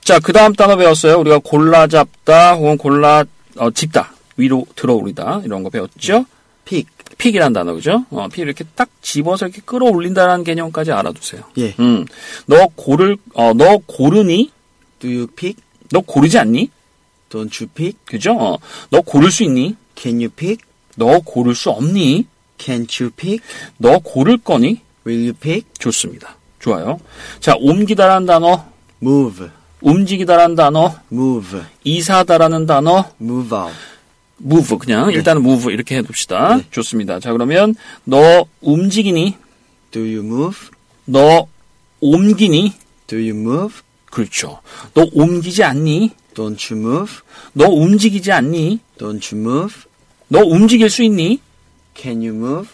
자, 0.00 0.18
그 0.18 0.32
다음 0.32 0.54
단어 0.54 0.76
배웠어요. 0.76 1.18
우리가 1.20 1.40
골라 1.44 1.86
잡다 1.86 2.54
혹은 2.54 2.78
골라 2.78 3.24
어, 3.56 3.70
짚다 3.70 4.14
위로 4.36 4.66
들어올리다 4.74 5.42
이런 5.44 5.62
거 5.62 5.68
배웠죠? 5.70 6.24
Pick. 6.64 6.93
픽이란 7.18 7.52
단어 7.52 7.74
그죠? 7.74 8.04
어, 8.10 8.28
픽 8.28 8.42
이렇게 8.42 8.64
딱 8.74 8.88
집어서 9.02 9.46
이렇게 9.46 9.62
끌어올린다는 9.64 10.44
개념까지 10.44 10.92
알아두세요. 10.92 11.42
예. 11.58 11.74
음, 11.78 12.04
너 12.46 12.66
고를 12.74 13.16
어, 13.34 13.52
너 13.54 13.78
고르니? 13.86 14.50
Do 14.98 15.10
you 15.10 15.26
pick? 15.28 15.62
너 15.90 16.00
고르지 16.00 16.38
않니? 16.38 16.70
Don't 17.30 17.60
you 17.60 17.68
pick? 17.74 17.98
그죠? 18.04 18.32
어, 18.38 18.58
너 18.90 19.00
고를 19.00 19.30
수 19.30 19.44
있니? 19.44 19.76
Can 19.96 20.16
you 20.18 20.28
pick? 20.30 20.58
너 20.96 21.20
고를 21.20 21.54
수 21.54 21.70
없니? 21.70 22.26
Can't 22.58 23.02
you 23.02 23.10
pick? 23.14 23.40
너 23.78 23.98
고를 23.98 24.38
거니? 24.38 24.80
Will 25.06 25.22
you 25.22 25.32
pick? 25.34 25.66
좋습니다. 25.78 26.36
좋아요. 26.60 26.98
자, 27.40 27.54
옮기다라는 27.58 28.26
단어, 28.26 28.64
Move. 29.02 29.48
움직이다라는 29.82 30.54
단어, 30.54 30.94
Move. 31.12 31.60
이사다라는 31.84 32.66
단어, 32.66 33.04
Move 33.20 33.58
out. 33.58 33.74
Move 34.42 34.78
그냥 34.78 35.10
일단은 35.12 35.42
move 35.42 35.72
이렇게 35.72 35.96
해둡시다. 35.96 36.56
네. 36.56 36.64
좋습니다. 36.70 37.20
자, 37.20 37.32
그러면 37.32 37.74
너 38.04 38.46
움직이니? 38.60 39.36
Do 39.90 40.02
you 40.02 40.18
move? 40.18 40.70
너 41.04 41.46
옮기니? 42.00 42.72
Do 43.06 43.18
you 43.18 43.38
move? 43.38 43.76
그렇죠. 44.06 44.60
너 44.94 45.06
옮기지 45.12 45.62
않니? 45.62 46.10
Don't 46.34 46.72
you 46.72 46.82
move? 46.82 47.20
너 47.52 47.66
움직이지 47.66 48.32
않니? 48.32 48.80
Don't 48.98 49.34
you 49.34 49.40
move? 49.48 49.74
너 50.28 50.40
움직일 50.40 50.90
수 50.90 51.02
있니? 51.02 51.40
Can 51.96 52.18
you 52.18 52.34
move? 52.34 52.68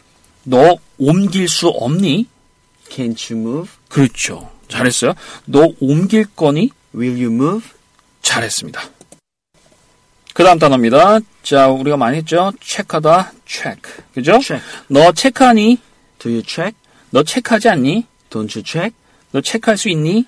너 0.45 0.77
옮길 0.99 1.49
수 1.49 1.69
없니? 1.69 2.27
Can't 2.89 3.33
you 3.35 3.47
move? 3.47 3.71
그렇죠. 3.89 4.51
잘했어요. 4.69 5.15
너 5.45 5.69
옮길 5.81 6.25
거니? 6.37 6.71
Will 6.95 7.23
you 7.23 7.33
move? 7.33 7.69
잘했습니다. 8.23 8.81
그 10.35 10.45
다음 10.45 10.59
단어입니다. 10.59 11.21
자, 11.43 11.69
우리가 11.69 11.97
많이 11.97 12.19
했죠? 12.19 12.53
체크하다, 12.61 13.33
check. 13.47 13.81
그죠? 14.15 14.39
Check. 14.41 14.61
너 14.89 15.13
체크하니? 15.13 15.79
Do 16.19 16.31
you 16.31 16.43
check? 16.47 16.77
너 17.11 17.23
체크하지 17.23 17.69
않니? 17.69 18.07
Don't 18.31 18.55
you 18.57 18.63
check? 18.65 18.93
너 19.33 19.41
체크할 19.41 19.77
수 19.77 19.89
있니? 19.89 20.27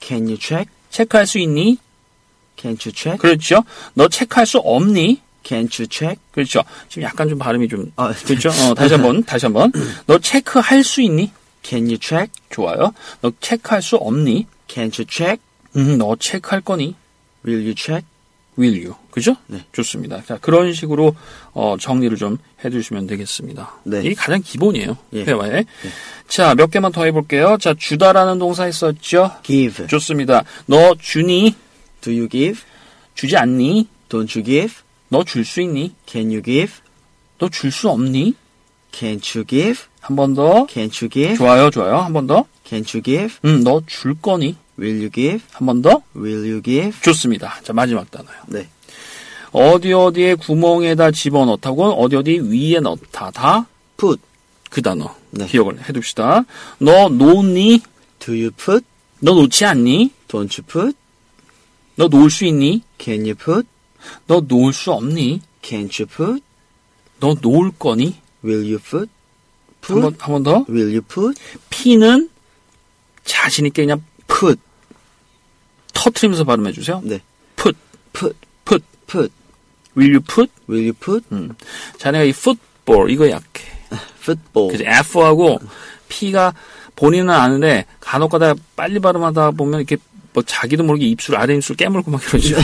Can 0.00 0.24
you 0.24 0.36
check? 0.38 0.70
체크할 0.90 1.26
수 1.26 1.38
있니? 1.38 1.78
Can't 2.56 2.78
you 2.86 2.92
check? 2.94 3.18
그렇죠. 3.18 3.64
너 3.94 4.08
체크할 4.08 4.46
수 4.46 4.58
없니? 4.58 5.20
Can't 5.42 5.72
you 5.80 5.88
check? 5.88 6.16
그렇죠. 6.30 6.62
지금 6.88 7.02
약간 7.02 7.28
좀 7.28 7.38
발음이 7.38 7.68
좀 7.68 7.92
아, 7.96 8.12
그렇죠. 8.12 8.50
어, 8.50 8.74
다시 8.74 8.94
한번 8.94 9.22
다시 9.24 9.46
한번. 9.46 9.72
너 10.06 10.18
체크할 10.18 10.84
수 10.84 11.02
있니? 11.02 11.32
Can 11.62 11.84
you 11.84 11.98
check? 11.98 12.30
좋아요. 12.50 12.92
너 13.22 13.32
체크할 13.40 13.82
수 13.82 13.96
없니? 13.96 14.46
Can't 14.68 14.98
you 14.98 15.06
check? 15.08 15.40
음, 15.76 15.98
너 15.98 16.14
체크할 16.16 16.60
거니? 16.60 16.94
Will 17.46 17.62
you 17.62 17.74
check? 17.74 18.06
Will 18.58 18.76
you? 18.76 18.94
그죠? 19.14 19.36
네. 19.46 19.64
좋습니다. 19.70 20.24
자, 20.26 20.38
그런 20.40 20.72
식으로 20.72 21.14
어, 21.52 21.76
정리를 21.78 22.16
좀 22.16 22.36
해주시면 22.64 23.06
되겠습니다. 23.06 23.74
네. 23.84 24.00
이게 24.00 24.12
가장 24.14 24.42
기본이에요. 24.42 24.98
예. 25.12 25.22
회화에. 25.22 25.64
자, 26.26 26.56
몇 26.56 26.68
개만 26.72 26.90
더 26.90 27.04
해볼게요. 27.04 27.56
자, 27.60 27.74
주다라는 27.78 28.40
동사 28.40 28.66
있었죠? 28.66 29.30
Give. 29.44 29.86
좋습니다. 29.86 30.42
너 30.66 30.96
주니? 31.00 31.54
Do 32.00 32.12
you 32.12 32.28
give? 32.28 32.60
주지 33.14 33.36
않니? 33.36 33.86
Don't 34.08 34.36
you 34.36 34.42
give? 34.44 34.74
너 35.10 35.22
줄 35.22 35.44
수 35.44 35.60
있니? 35.60 35.94
Can 36.06 36.26
you 36.30 36.42
give? 36.42 36.72
너 37.38 37.48
줄 37.48 37.70
수 37.70 37.88
없니? 37.90 38.34
Can't 38.90 39.38
you 39.38 39.46
give? 39.46 39.84
한 40.00 40.16
번 40.16 40.34
더. 40.34 40.66
Can't 40.66 40.90
you 41.00 41.08
give? 41.08 41.36
좋아요, 41.36 41.70
좋아요. 41.70 41.98
한 41.98 42.12
번 42.12 42.26
더. 42.26 42.44
Can't 42.66 42.92
you 42.92 43.00
give? 43.00 43.36
음, 43.44 43.62
너 43.62 43.80
줄 43.86 44.14
거니? 44.20 44.56
Will 44.76 44.98
you 44.98 45.10
give? 45.10 45.44
한 45.52 45.66
번 45.66 45.82
더. 45.82 46.02
Will 46.16 46.50
you 46.50 46.60
give? 46.62 47.00
좋습니다. 47.02 47.60
자, 47.62 47.72
마지막 47.72 48.10
단어요. 48.10 48.34
네. 48.48 48.66
어디 49.54 49.92
어디에 49.92 50.34
구멍에다 50.34 51.12
집어넣다고 51.12 51.84
어디 52.02 52.16
어디 52.16 52.40
위에 52.40 52.80
넣다. 52.80 53.30
다그 53.30 53.66
Put. 53.96 54.20
단어. 54.82 55.14
네. 55.30 55.46
기억을 55.46 55.88
해둡시다. 55.88 56.44
너 56.78 57.08
놓니? 57.08 57.80
Do 58.18 58.34
you 58.34 58.50
put? 58.50 58.84
너 59.20 59.32
놓지 59.34 59.64
않니? 59.64 60.10
Don't 60.26 60.60
you 60.60 60.66
put? 60.66 60.96
너 61.94 62.08
놓을 62.08 62.30
수 62.30 62.44
있니? 62.44 62.82
Can 62.98 63.20
you 63.20 63.34
put? 63.36 63.68
너 64.26 64.40
놓을 64.40 64.72
수 64.72 64.90
없니? 64.92 65.40
Can't 65.62 66.02
you 66.02 66.06
put? 66.06 66.42
너 67.20 67.36
놓을 67.40 67.70
거니? 67.78 68.16
Will 68.44 68.64
you 68.64 68.78
put? 68.78 69.08
한 69.82 70.00
번, 70.00 70.14
Put? 70.14 70.16
한번 70.18 70.42
더. 70.42 70.64
Will 70.68 70.88
you 70.90 71.02
put? 71.02 71.40
P는 71.70 72.28
자신 73.24 73.66
있게 73.66 73.82
그냥 73.82 74.02
Put. 74.26 74.58
터트리면서 75.92 76.42
발음해 76.42 76.72
주세요. 76.72 77.00
네. 77.04 77.20
put, 77.54 77.78
Put. 78.12 78.36
put. 78.64 78.84
Put. 79.06 79.30
Will 79.96 80.10
you 80.10 80.20
put? 80.20 80.50
Will 80.68 80.82
you 80.84 80.92
put? 80.92 81.24
음. 81.32 81.54
자네가 81.98 82.24
이 82.24 82.30
football, 82.30 83.10
이거 83.10 83.28
약해. 83.30 83.64
Football. 84.20 84.72
그죠? 84.72 84.84
F하고 84.84 85.58
P가 86.08 86.54
본인은 86.96 87.30
아는데 87.30 87.84
간혹 88.00 88.30
가다 88.30 88.54
빨리 88.76 88.98
발음하다 88.98 89.52
보면 89.52 89.80
이렇게 89.80 89.96
뭐 90.32 90.42
자기도 90.44 90.82
모르게 90.82 91.06
입술, 91.06 91.36
아래 91.36 91.54
입술 91.54 91.76
깨물고 91.76 92.10
막 92.10 92.20
이러죠. 92.32 92.56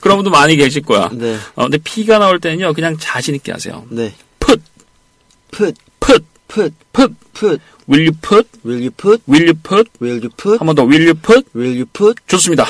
그런 0.00 0.16
분도 0.18 0.30
많이 0.30 0.56
계실 0.56 0.82
거야. 0.82 1.08
네. 1.12 1.36
어, 1.56 1.62
근데 1.64 1.78
P가 1.78 2.18
나올 2.18 2.38
때는요, 2.38 2.72
그냥 2.72 2.96
자신 2.98 3.34
있게 3.34 3.50
하세요. 3.52 3.84
네. 3.90 4.14
put, 4.38 4.62
Put. 5.50 5.74
put, 6.00 6.24
Put. 6.48 6.74
put. 6.92 7.14
Put. 7.34 7.60
will 7.88 8.02
you 8.06 8.12
put? 8.22 8.46
Will 8.64 8.80
you 8.80 8.90
put? 8.92 9.22
will 9.26 9.42
you 9.42 9.54
put? 9.54 9.90
Will 10.00 10.22
you 10.22 10.30
put? 10.36 10.58
한 10.60 10.66
번 10.66 10.74
더 10.76 10.84
will 10.86 11.02
you 11.02 11.14
put? 11.14 11.44
Will 11.54 11.74
you 11.74 11.86
put? 11.92 12.14
좋습니다. 12.28 12.64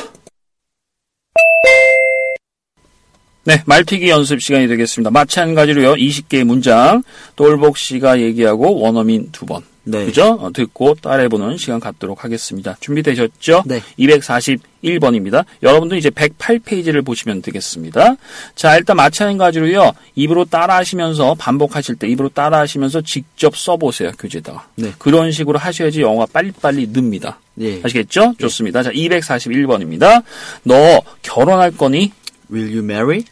네, 3.46 3.62
말튀기 3.66 4.09
연습 4.09 4.40
시간이 4.40 4.68
되겠습니다. 4.68 5.11
마찬가지로요, 5.11 5.94
20개의 5.94 6.44
문장, 6.44 7.02
똘복 7.37 7.76
씨가 7.76 8.20
얘기하고 8.20 8.80
원어민 8.80 9.30
두 9.33 9.44
번. 9.44 9.62
네. 9.87 10.07
그죠? 10.07 10.38
어, 10.40 10.50
듣고 10.50 10.94
따라해보는 10.94 11.59
시간 11.59 11.78
갖도록 11.78 12.24
하겠습니다. 12.24 12.74
준비되셨죠? 12.80 13.64
네. 13.66 13.83
241번입니다. 13.98 15.44
여러분도 15.62 15.96
이제 15.96 16.09
108페이지를 16.09 17.04
보시면 17.04 17.42
되겠습니다. 17.42 18.16
자, 18.54 18.78
일단 18.78 18.96
마찬가지로요, 18.96 19.92
입으로 20.14 20.46
따라하시면서 20.46 21.35
반복하실 21.35 21.96
때 21.96 22.09
입으로 22.09 22.30
따라하시면서 22.30 23.02
직접 23.02 23.59
써보세요, 23.59 24.12
교재에다가. 24.18 24.68
네. 24.76 24.90
그런 24.98 25.30
식으로 25.30 25.59
하셔야지 25.59 26.00
영어가 26.00 26.28
빨리빨리 26.33 26.87
늡니다. 26.87 27.38
예. 27.61 27.80
아시겠죠? 27.85 28.37
좋습니다. 28.38 28.83
자, 28.83 28.90
241번입니다. 28.90 30.22
너 30.62 31.02
결혼할 31.20 31.76
거니? 31.76 32.11
Will 32.50 32.70
you 32.70 32.83
marry? 32.83 33.24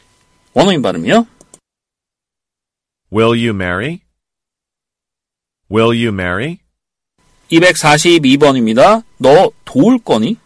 원어민 0.55 0.83
발음이요? 0.83 1.27
Will 3.13 3.33
you 3.33 3.51
marry? 3.51 4.01
Will 5.71 5.91
you 5.91 6.09
marry? 6.09 6.59
242번입니다. 7.51 9.05
너 9.19 9.51
도울 9.65 9.99
거니? 9.99 10.37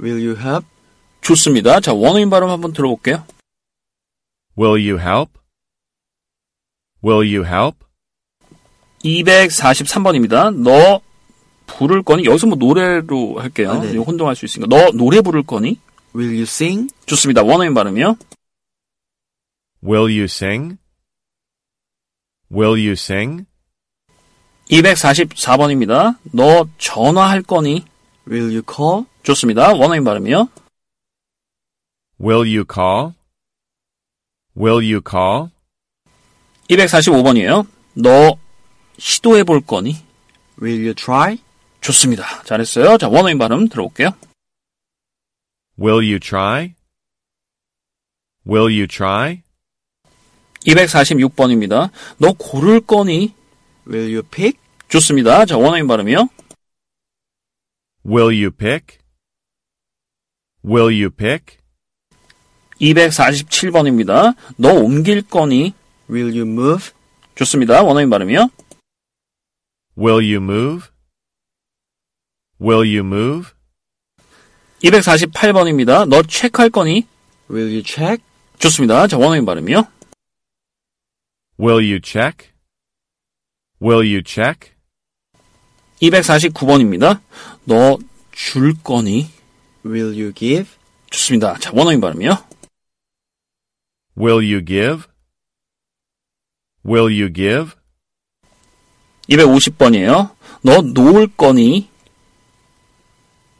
Will 0.00 0.24
you 0.24 0.36
help? 0.36 0.66
좋습니다. 1.20 1.80
자, 1.80 1.92
원어민 1.92 2.30
발음 2.30 2.48
한번 2.48 2.72
들어볼게요. 2.72 3.24
Will 4.58 4.90
you 4.90 5.00
help? 5.00 5.32
Will 7.04 7.36
you 7.36 7.44
help? 7.46 7.78
243번입니다. 9.04 10.54
너 10.54 11.00
부를 11.66 12.02
거니? 12.02 12.24
여기서 12.24 12.48
뭐 12.48 12.56
노래로 12.56 13.38
할게요. 13.38 13.70
아, 13.70 13.80
네. 13.80 13.96
혼동할 13.96 14.34
수 14.34 14.44
있으니까. 14.44 14.66
너 14.68 14.90
노래 14.90 15.20
부를 15.20 15.42
거니? 15.44 15.78
Will 16.18 16.32
you 16.32 16.42
sing? 16.42 16.92
좋습니다. 17.06 17.44
원어민 17.44 17.74
발음이요. 17.74 18.16
Will 19.84 20.06
you 20.10 20.24
sing? 20.24 20.78
Will 22.50 22.72
you 22.72 22.92
sing? 22.92 23.46
244번입니다. 24.68 26.18
너 26.32 26.68
전화할 26.78 27.42
거니? 27.42 27.84
Will 28.28 28.48
you 28.48 28.62
call? 28.68 29.04
좋습니다. 29.22 29.72
원어민 29.74 30.02
발음이요. 30.02 30.48
Will 32.20 32.42
you 32.42 32.64
call? 32.68 33.12
Will 34.56 34.82
you 34.92 35.00
call? 35.08 35.50
245번이에요. 36.68 37.64
너 37.94 38.36
시도해 38.98 39.44
볼 39.44 39.60
거니? 39.60 40.02
Will 40.60 40.80
you 40.80 40.94
try? 40.94 41.38
좋습니다. 41.80 42.42
잘했어요. 42.42 42.98
자, 42.98 43.06
원어민 43.08 43.38
발음 43.38 43.68
들어볼게요. 43.68 44.10
Will 45.78 46.02
you 46.02 46.18
try? 46.18 46.74
Will 48.44 48.68
you 48.68 48.86
try? 48.88 49.42
246번입니다. 50.66 51.90
너 52.18 52.32
고를 52.32 52.80
거니? 52.80 53.34
Will 53.86 54.12
you 54.12 54.22
pick? 54.22 54.58
좋습니다. 54.88 55.44
자, 55.46 55.56
원어민 55.56 55.86
발음이요. 55.86 56.28
Will 58.04 58.42
you 58.42 58.50
pick? 58.50 58.98
Will 60.64 60.90
you 60.90 61.10
pick? 61.10 61.58
247번입니다. 62.80 64.34
너 64.56 64.72
옮길 64.74 65.22
거니? 65.22 65.74
Will 66.10 66.36
you 66.36 66.42
move? 66.42 66.90
좋습니다. 67.36 67.82
원어민 67.82 68.10
발음이요. 68.10 68.50
Will 69.96 70.34
you 70.34 70.42
move? 70.42 70.88
Will 72.60 72.82
you 72.82 73.00
move? 73.00 73.57
248번입니다. 74.82 76.08
너 76.08 76.22
체크할 76.22 76.70
거니? 76.70 77.06
Will 77.50 77.68
you 77.70 77.82
check? 77.84 78.22
좋습니다. 78.58 79.06
자, 79.06 79.16
원어민 79.18 79.44
발음이요. 79.44 79.84
Will 81.60 81.84
you 81.84 82.00
check? 82.02 82.50
Will 83.82 84.06
you 84.06 84.22
check? 84.24 84.72
249번입니다. 86.02 87.20
너 87.64 87.98
줄 88.32 88.74
거니? 88.84 89.30
Will 89.84 90.12
you 90.14 90.32
give? 90.32 90.68
좋습니다. 91.10 91.58
자, 91.58 91.70
원어민 91.74 92.00
발음이요. 92.00 92.36
Will 94.16 94.44
you 94.52 94.64
give? 94.64 95.04
Will 96.86 97.06
you 97.20 97.32
give? 97.32 97.72
250번이에요. 99.28 100.34
너 100.62 100.80
놓을 100.82 101.28
거니? 101.36 101.87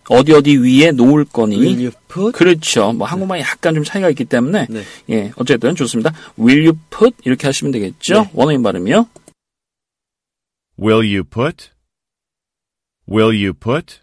어디 0.09 0.33
어디 0.33 0.57
위에 0.57 0.91
놓을 0.93 1.25
거니? 1.27 1.57
Will 1.59 1.79
you 1.79 1.91
put? 2.09 2.33
그렇죠. 2.33 2.93
뭐 2.93 3.07
한국말이 3.07 3.43
약간 3.43 3.75
좀 3.75 3.85
차이가 3.85 4.09
있기 4.11 4.25
때문에 4.25 4.67
네. 4.71 4.83
예, 5.11 5.33
어쨌든 5.37 5.75
좋습니다. 5.75 6.13
Will 6.39 6.67
you 6.67 6.79
put 6.91 7.15
이렇게 7.25 7.47
하시면 7.47 7.73
되겠죠? 7.73 8.23
네. 8.23 8.31
원어민 8.33 8.63
발음이요. 8.63 9.09
Will 10.81 11.05
you 11.15 11.25
put? 11.25 11.71
Will 13.11 13.35
you 13.35 13.53
put? 13.53 14.01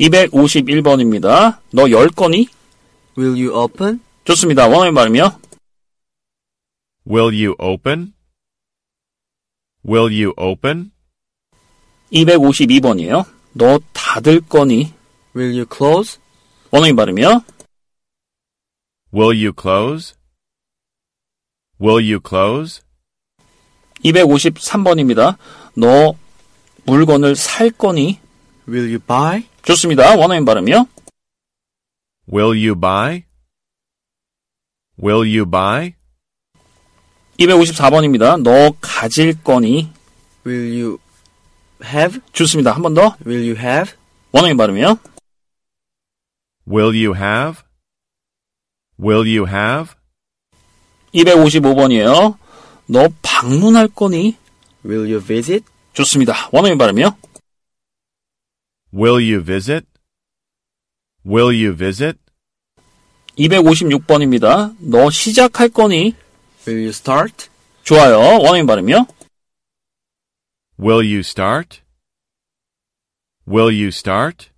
251번입니다. 0.00 1.58
너 1.74 1.90
열 1.90 2.08
거니? 2.08 2.48
Will 3.18 3.34
you 3.46 3.54
open? 3.54 4.00
좋습니다. 4.24 4.66
원어민 4.68 4.94
발음이요. 4.94 5.38
Will 7.08 7.34
you 7.34 7.54
open? 7.58 8.12
Will 9.86 10.10
you 10.12 10.32
open? 10.38 10.90
252번이에요. 12.12 13.24
너 13.52 13.78
닫을 13.92 14.40
거니? 14.42 14.92
Will 15.36 15.52
you 15.54 15.66
close? 15.72 16.18
원어민 16.70 16.96
발음이요. 16.96 17.42
Will 19.12 19.44
you 19.44 19.52
close? 19.58 20.14
Will 21.80 22.04
you 22.04 22.20
close? 22.26 22.82
253번입니다. 24.04 25.36
너 25.74 26.14
물건을 26.84 27.36
살 27.36 27.70
거니? 27.70 28.20
Will 28.68 28.88
you 28.88 28.98
buy? 28.98 29.46
좋습니다. 29.64 30.16
원어민 30.16 30.44
발음이요. 30.44 30.86
Will 32.32 32.68
you 32.68 32.74
buy? 32.80 33.24
Will 35.02 35.38
you 35.38 35.44
buy? 35.50 35.94
254번입니다. 37.38 38.40
너 38.40 38.74
가질 38.80 39.42
거니? 39.42 39.90
Will 40.46 40.80
you 40.82 40.98
have? 41.84 42.20
좋습니다. 42.32 42.72
한 42.72 42.82
번 42.82 42.94
더. 42.94 43.16
Will 43.26 43.42
you 43.48 43.56
have? 43.58 43.92
원어민 44.32 44.56
발음이요. 44.56 44.98
Will 46.68 46.94
you 46.94 47.14
have? 47.16 47.62
Will 48.98 49.26
you 49.26 49.46
have? 49.48 49.94
255번이에요. 51.14 52.36
너 52.86 53.08
방문할 53.22 53.88
거니? 53.88 54.36
Will 54.84 55.10
you 55.12 55.20
visit? 55.24 55.64
좋습니다. 55.92 56.48
원어민 56.52 56.78
발음이요. 56.78 57.16
Will 58.94 59.32
you 59.32 59.44
visit? 59.44 59.86
Will 61.26 61.48
you 61.64 61.76
visit? 61.76 62.18
256번입니다. 63.38 64.74
너 64.78 65.10
시작할 65.10 65.68
거니? 65.70 66.14
Will 66.66 66.80
you 66.82 66.88
start? 66.88 67.48
좋아요. 67.82 68.18
원어민 68.18 68.66
발음이요. 68.66 69.06
Will 70.80 71.04
you 71.04 71.20
start? 71.20 71.82
Will 73.46 73.68
you 73.68 73.88
start? 73.88 74.48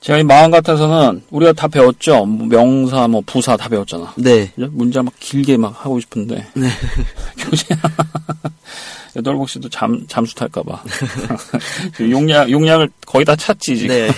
제가 0.00 0.18
이 0.18 0.22
마음 0.22 0.50
같아서는 0.50 1.22
우리가 1.30 1.52
다 1.52 1.68
배웠죠. 1.68 2.24
뭐 2.24 2.46
명사, 2.46 3.06
뭐 3.08 3.22
부사 3.26 3.56
다 3.56 3.68
배웠잖아. 3.68 4.14
네. 4.16 4.50
문장 4.70 5.04
막 5.04 5.14
길게 5.20 5.58
막 5.58 5.84
하고 5.84 6.00
싶은데. 6.00 6.46
네. 6.54 6.68
교재 7.38 7.74
똘복 9.22 9.48
씨도 9.48 9.68
잠 9.68 10.04
잠수 10.08 10.34
탈까봐 10.34 10.82
용량 12.10 12.50
용량을 12.50 12.90
거의 13.06 13.24
다 13.24 13.36
찼지 13.36 13.76
지금. 13.76 13.94
네. 13.94 14.10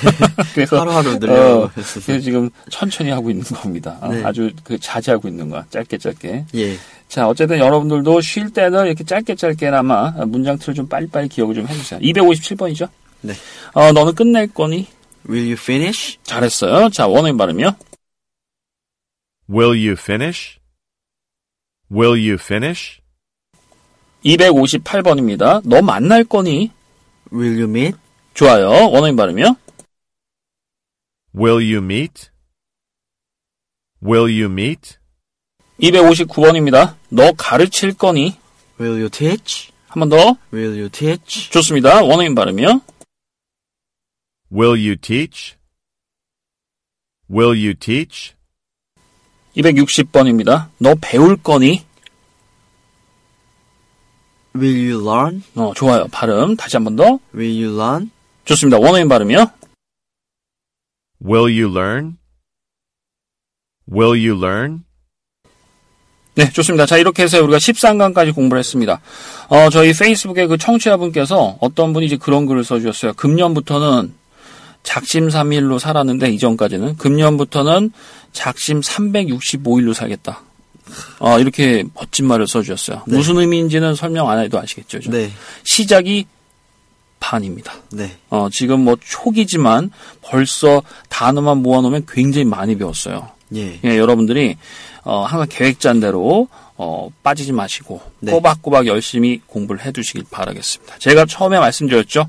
그래서 0.55 0.81
하루하루 0.81 1.11
어, 1.11 1.19
늘려고 1.19 1.71
그래서 1.75 2.21
지금 2.21 2.49
천천히 2.71 3.11
하고 3.11 3.31
있는 3.31 3.45
겁니다. 3.45 3.99
어, 4.01 4.09
네. 4.09 4.25
아주 4.25 4.51
그 4.65 4.79
자제하고 4.79 5.29
있는 5.29 5.51
거야. 5.51 5.65
짧게 5.71 5.99
짧게. 5.99 6.47
예. 6.55 6.77
자, 7.09 7.29
어쨌든 7.29 7.59
여러분들도 7.59 8.21
쉴 8.21 8.53
때는 8.53 8.87
이렇게 8.87 9.05
짧게 9.05 9.37
짧게나마 9.37 10.11
문장 10.27 10.59
틀을 10.59 10.75
좀 10.75 10.89
빨리빨리 10.89 11.29
기억을 11.29 11.55
좀 11.55 11.67
해주세요. 11.67 12.01
257번이죠? 12.01 12.89
네. 13.23 13.33
어, 13.75 13.93
너는 13.93 14.15
끝낼 14.15 14.49
거니? 14.53 14.87
Will 15.29 15.45
you 15.47 15.53
finish? 15.55 16.19
잘했어요. 16.25 16.89
자, 16.91 17.07
원어민 17.07 17.37
발음이요. 17.37 17.77
Will 19.49 19.71
you 19.71 19.93
finish? 19.93 20.59
Will 21.91 22.15
you 22.15 22.35
finish? 22.35 23.01
258번입니다. 24.25 25.63
너 25.65 25.83
만날 25.83 26.25
거니? 26.25 26.73
Will 27.33 27.61
you 27.61 27.69
meet? 27.71 27.97
좋아요. 28.35 28.69
원어민 28.91 29.17
발음이요. 29.17 29.57
Will 31.35 31.75
you 31.75 31.79
meet? 31.79 32.31
Will 34.03 34.25
you 34.25 34.51
meet? 34.51 34.99
259번입니다. 35.81 36.97
너 37.11 37.33
가르칠 37.33 37.93
거니? 37.95 38.39
Will 38.81 38.97
you 38.99 39.09
teach? 39.11 39.73
한 39.89 40.01
번 40.01 40.09
더. 40.09 40.37
Will 40.53 40.79
you 40.79 40.89
teach? 40.89 41.51
좋습니다. 41.51 42.03
원어민 42.03 42.35
발음이요. 42.35 42.81
Will 44.53 44.77
you 44.79 44.97
teach? 44.97 45.57
Will 47.31 47.57
you 47.59 47.75
teach? 47.75 48.35
260번입니다. 49.57 50.69
너 50.79 50.95
배울 51.01 51.37
거니? 51.37 51.85
Will 54.55 54.91
you 54.93 55.01
learn? 55.07 55.43
어, 55.55 55.73
좋아요. 55.75 56.07
발음. 56.09 56.57
다시 56.57 56.77
한 56.77 56.85
번 56.85 56.97
더. 56.97 57.19
Will 57.35 57.65
you 57.65 57.75
learn? 57.79 58.11
좋습니다. 58.45 58.79
원어민 58.79 59.09
발음이요. 59.09 59.51
Will 61.25 61.51
you 61.61 61.71
learn? 61.71 62.17
Will 63.91 64.15
you 64.29 64.37
learn? 64.39 64.85
네, 66.37 66.51
좋습니다. 66.53 66.85
자, 66.85 66.99
이렇게 66.99 67.23
해서 67.23 67.43
우리가 67.43 67.57
13강까지 67.57 68.35
공부를 68.35 68.59
했습니다. 68.59 69.01
어, 69.49 69.71
저희 69.71 69.93
페이스북에 69.95 70.47
그 70.47 70.59
청취자분께서 70.59 71.57
어떤 71.61 71.95
분이 71.95 72.07
이제 72.07 72.17
그런 72.17 72.45
글을 72.45 72.63
써주셨어요. 72.63 73.15
금년부터는 73.15 74.13
작심 74.83 75.29
3일로 75.29 75.79
살았는데, 75.79 76.31
이전까지는. 76.31 76.99
금년부터는 76.99 77.91
작심 78.33 78.83
365일로 78.83 79.95
살겠다. 79.95 80.43
어, 81.19 81.39
이렇게 81.39 81.85
멋진 81.95 82.27
말을 82.27 82.47
써주셨어요. 82.47 83.05
네. 83.07 83.17
무슨 83.17 83.39
의미인지는 83.39 83.95
설명 83.95 84.29
안 84.29 84.39
해도 84.39 84.59
아시겠죠? 84.61 85.01
죠 85.01 85.11
네. 85.11 85.33
시작이 85.65 86.27
반입니다. 87.19 87.73
네. 87.93 88.15
어, 88.29 88.49
지금 88.53 88.81
뭐 88.81 88.97
초기지만 89.03 89.91
벌써 90.21 90.83
단어만 91.09 91.59
모아놓으면 91.59 92.05
굉장히 92.07 92.45
많이 92.45 92.77
배웠어요. 92.77 93.36
예. 93.55 93.81
예, 93.85 93.99
여러분들이 93.99 94.57
어, 95.05 95.25
항상 95.25 95.47
계획 95.49 95.79
짠 95.79 96.01
대로 96.01 96.49
어, 96.79 97.09
빠지지 97.23 97.53
마시고 97.53 98.03
네. 98.21 98.33
꼬박꼬박 98.33 98.87
열심히 98.87 99.41
공부를 99.47 99.85
해두시길 99.85 100.25
바라겠습니다. 100.31 100.99
제가 100.99 101.25
처음에 101.25 101.59
말씀드렸죠. 101.59 102.29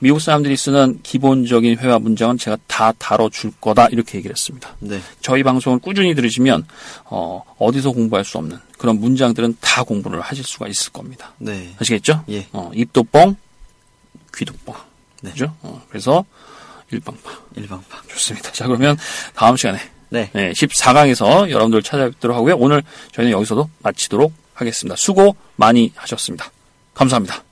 미국 0.00 0.20
사람들이 0.20 0.56
쓰는 0.56 1.00
기본적인 1.02 1.78
회화 1.78 1.98
문장은 1.98 2.36
제가 2.36 2.58
다 2.66 2.92
다뤄줄 2.92 3.52
거다 3.60 3.86
이렇게 3.86 4.18
얘기를 4.18 4.34
했습니다. 4.34 4.76
네. 4.80 5.00
저희 5.22 5.42
방송을 5.42 5.78
꾸준히 5.78 6.14
들으시면 6.14 6.66
어, 7.04 7.42
어디서 7.58 7.92
공부할 7.92 8.24
수 8.24 8.36
없는 8.38 8.58
그런 8.76 9.00
문장들은 9.00 9.56
다 9.60 9.82
공부를 9.82 10.20
하실 10.20 10.44
수가 10.44 10.68
있을 10.68 10.92
겁니다. 10.92 11.32
네. 11.38 11.74
아시겠죠? 11.80 12.24
예. 12.28 12.46
어, 12.52 12.70
입도 12.74 13.04
뻥, 13.04 13.36
귀도 14.36 14.52
뻥. 14.66 14.74
네. 15.22 15.30
그죠? 15.30 15.54
어, 15.62 15.82
그래서 15.88 16.24
일방파. 16.90 17.30
일방파. 17.56 18.02
좋습니다. 18.08 18.52
자, 18.52 18.66
그러면 18.66 18.98
다음 19.34 19.56
시간에 19.56 19.78
네. 20.08 20.30
네, 20.32 20.52
14강에서 20.52 21.50
여러분들 21.50 21.82
찾아뵙도록 21.82 22.36
하고요. 22.36 22.56
오늘 22.56 22.82
저희는 23.12 23.32
여기서도 23.32 23.68
마치도록 23.80 24.32
하겠습니다. 24.54 24.96
수고 24.96 25.36
많이 25.56 25.92
하셨습니다. 25.96 26.50
감사합니다. 26.94 27.45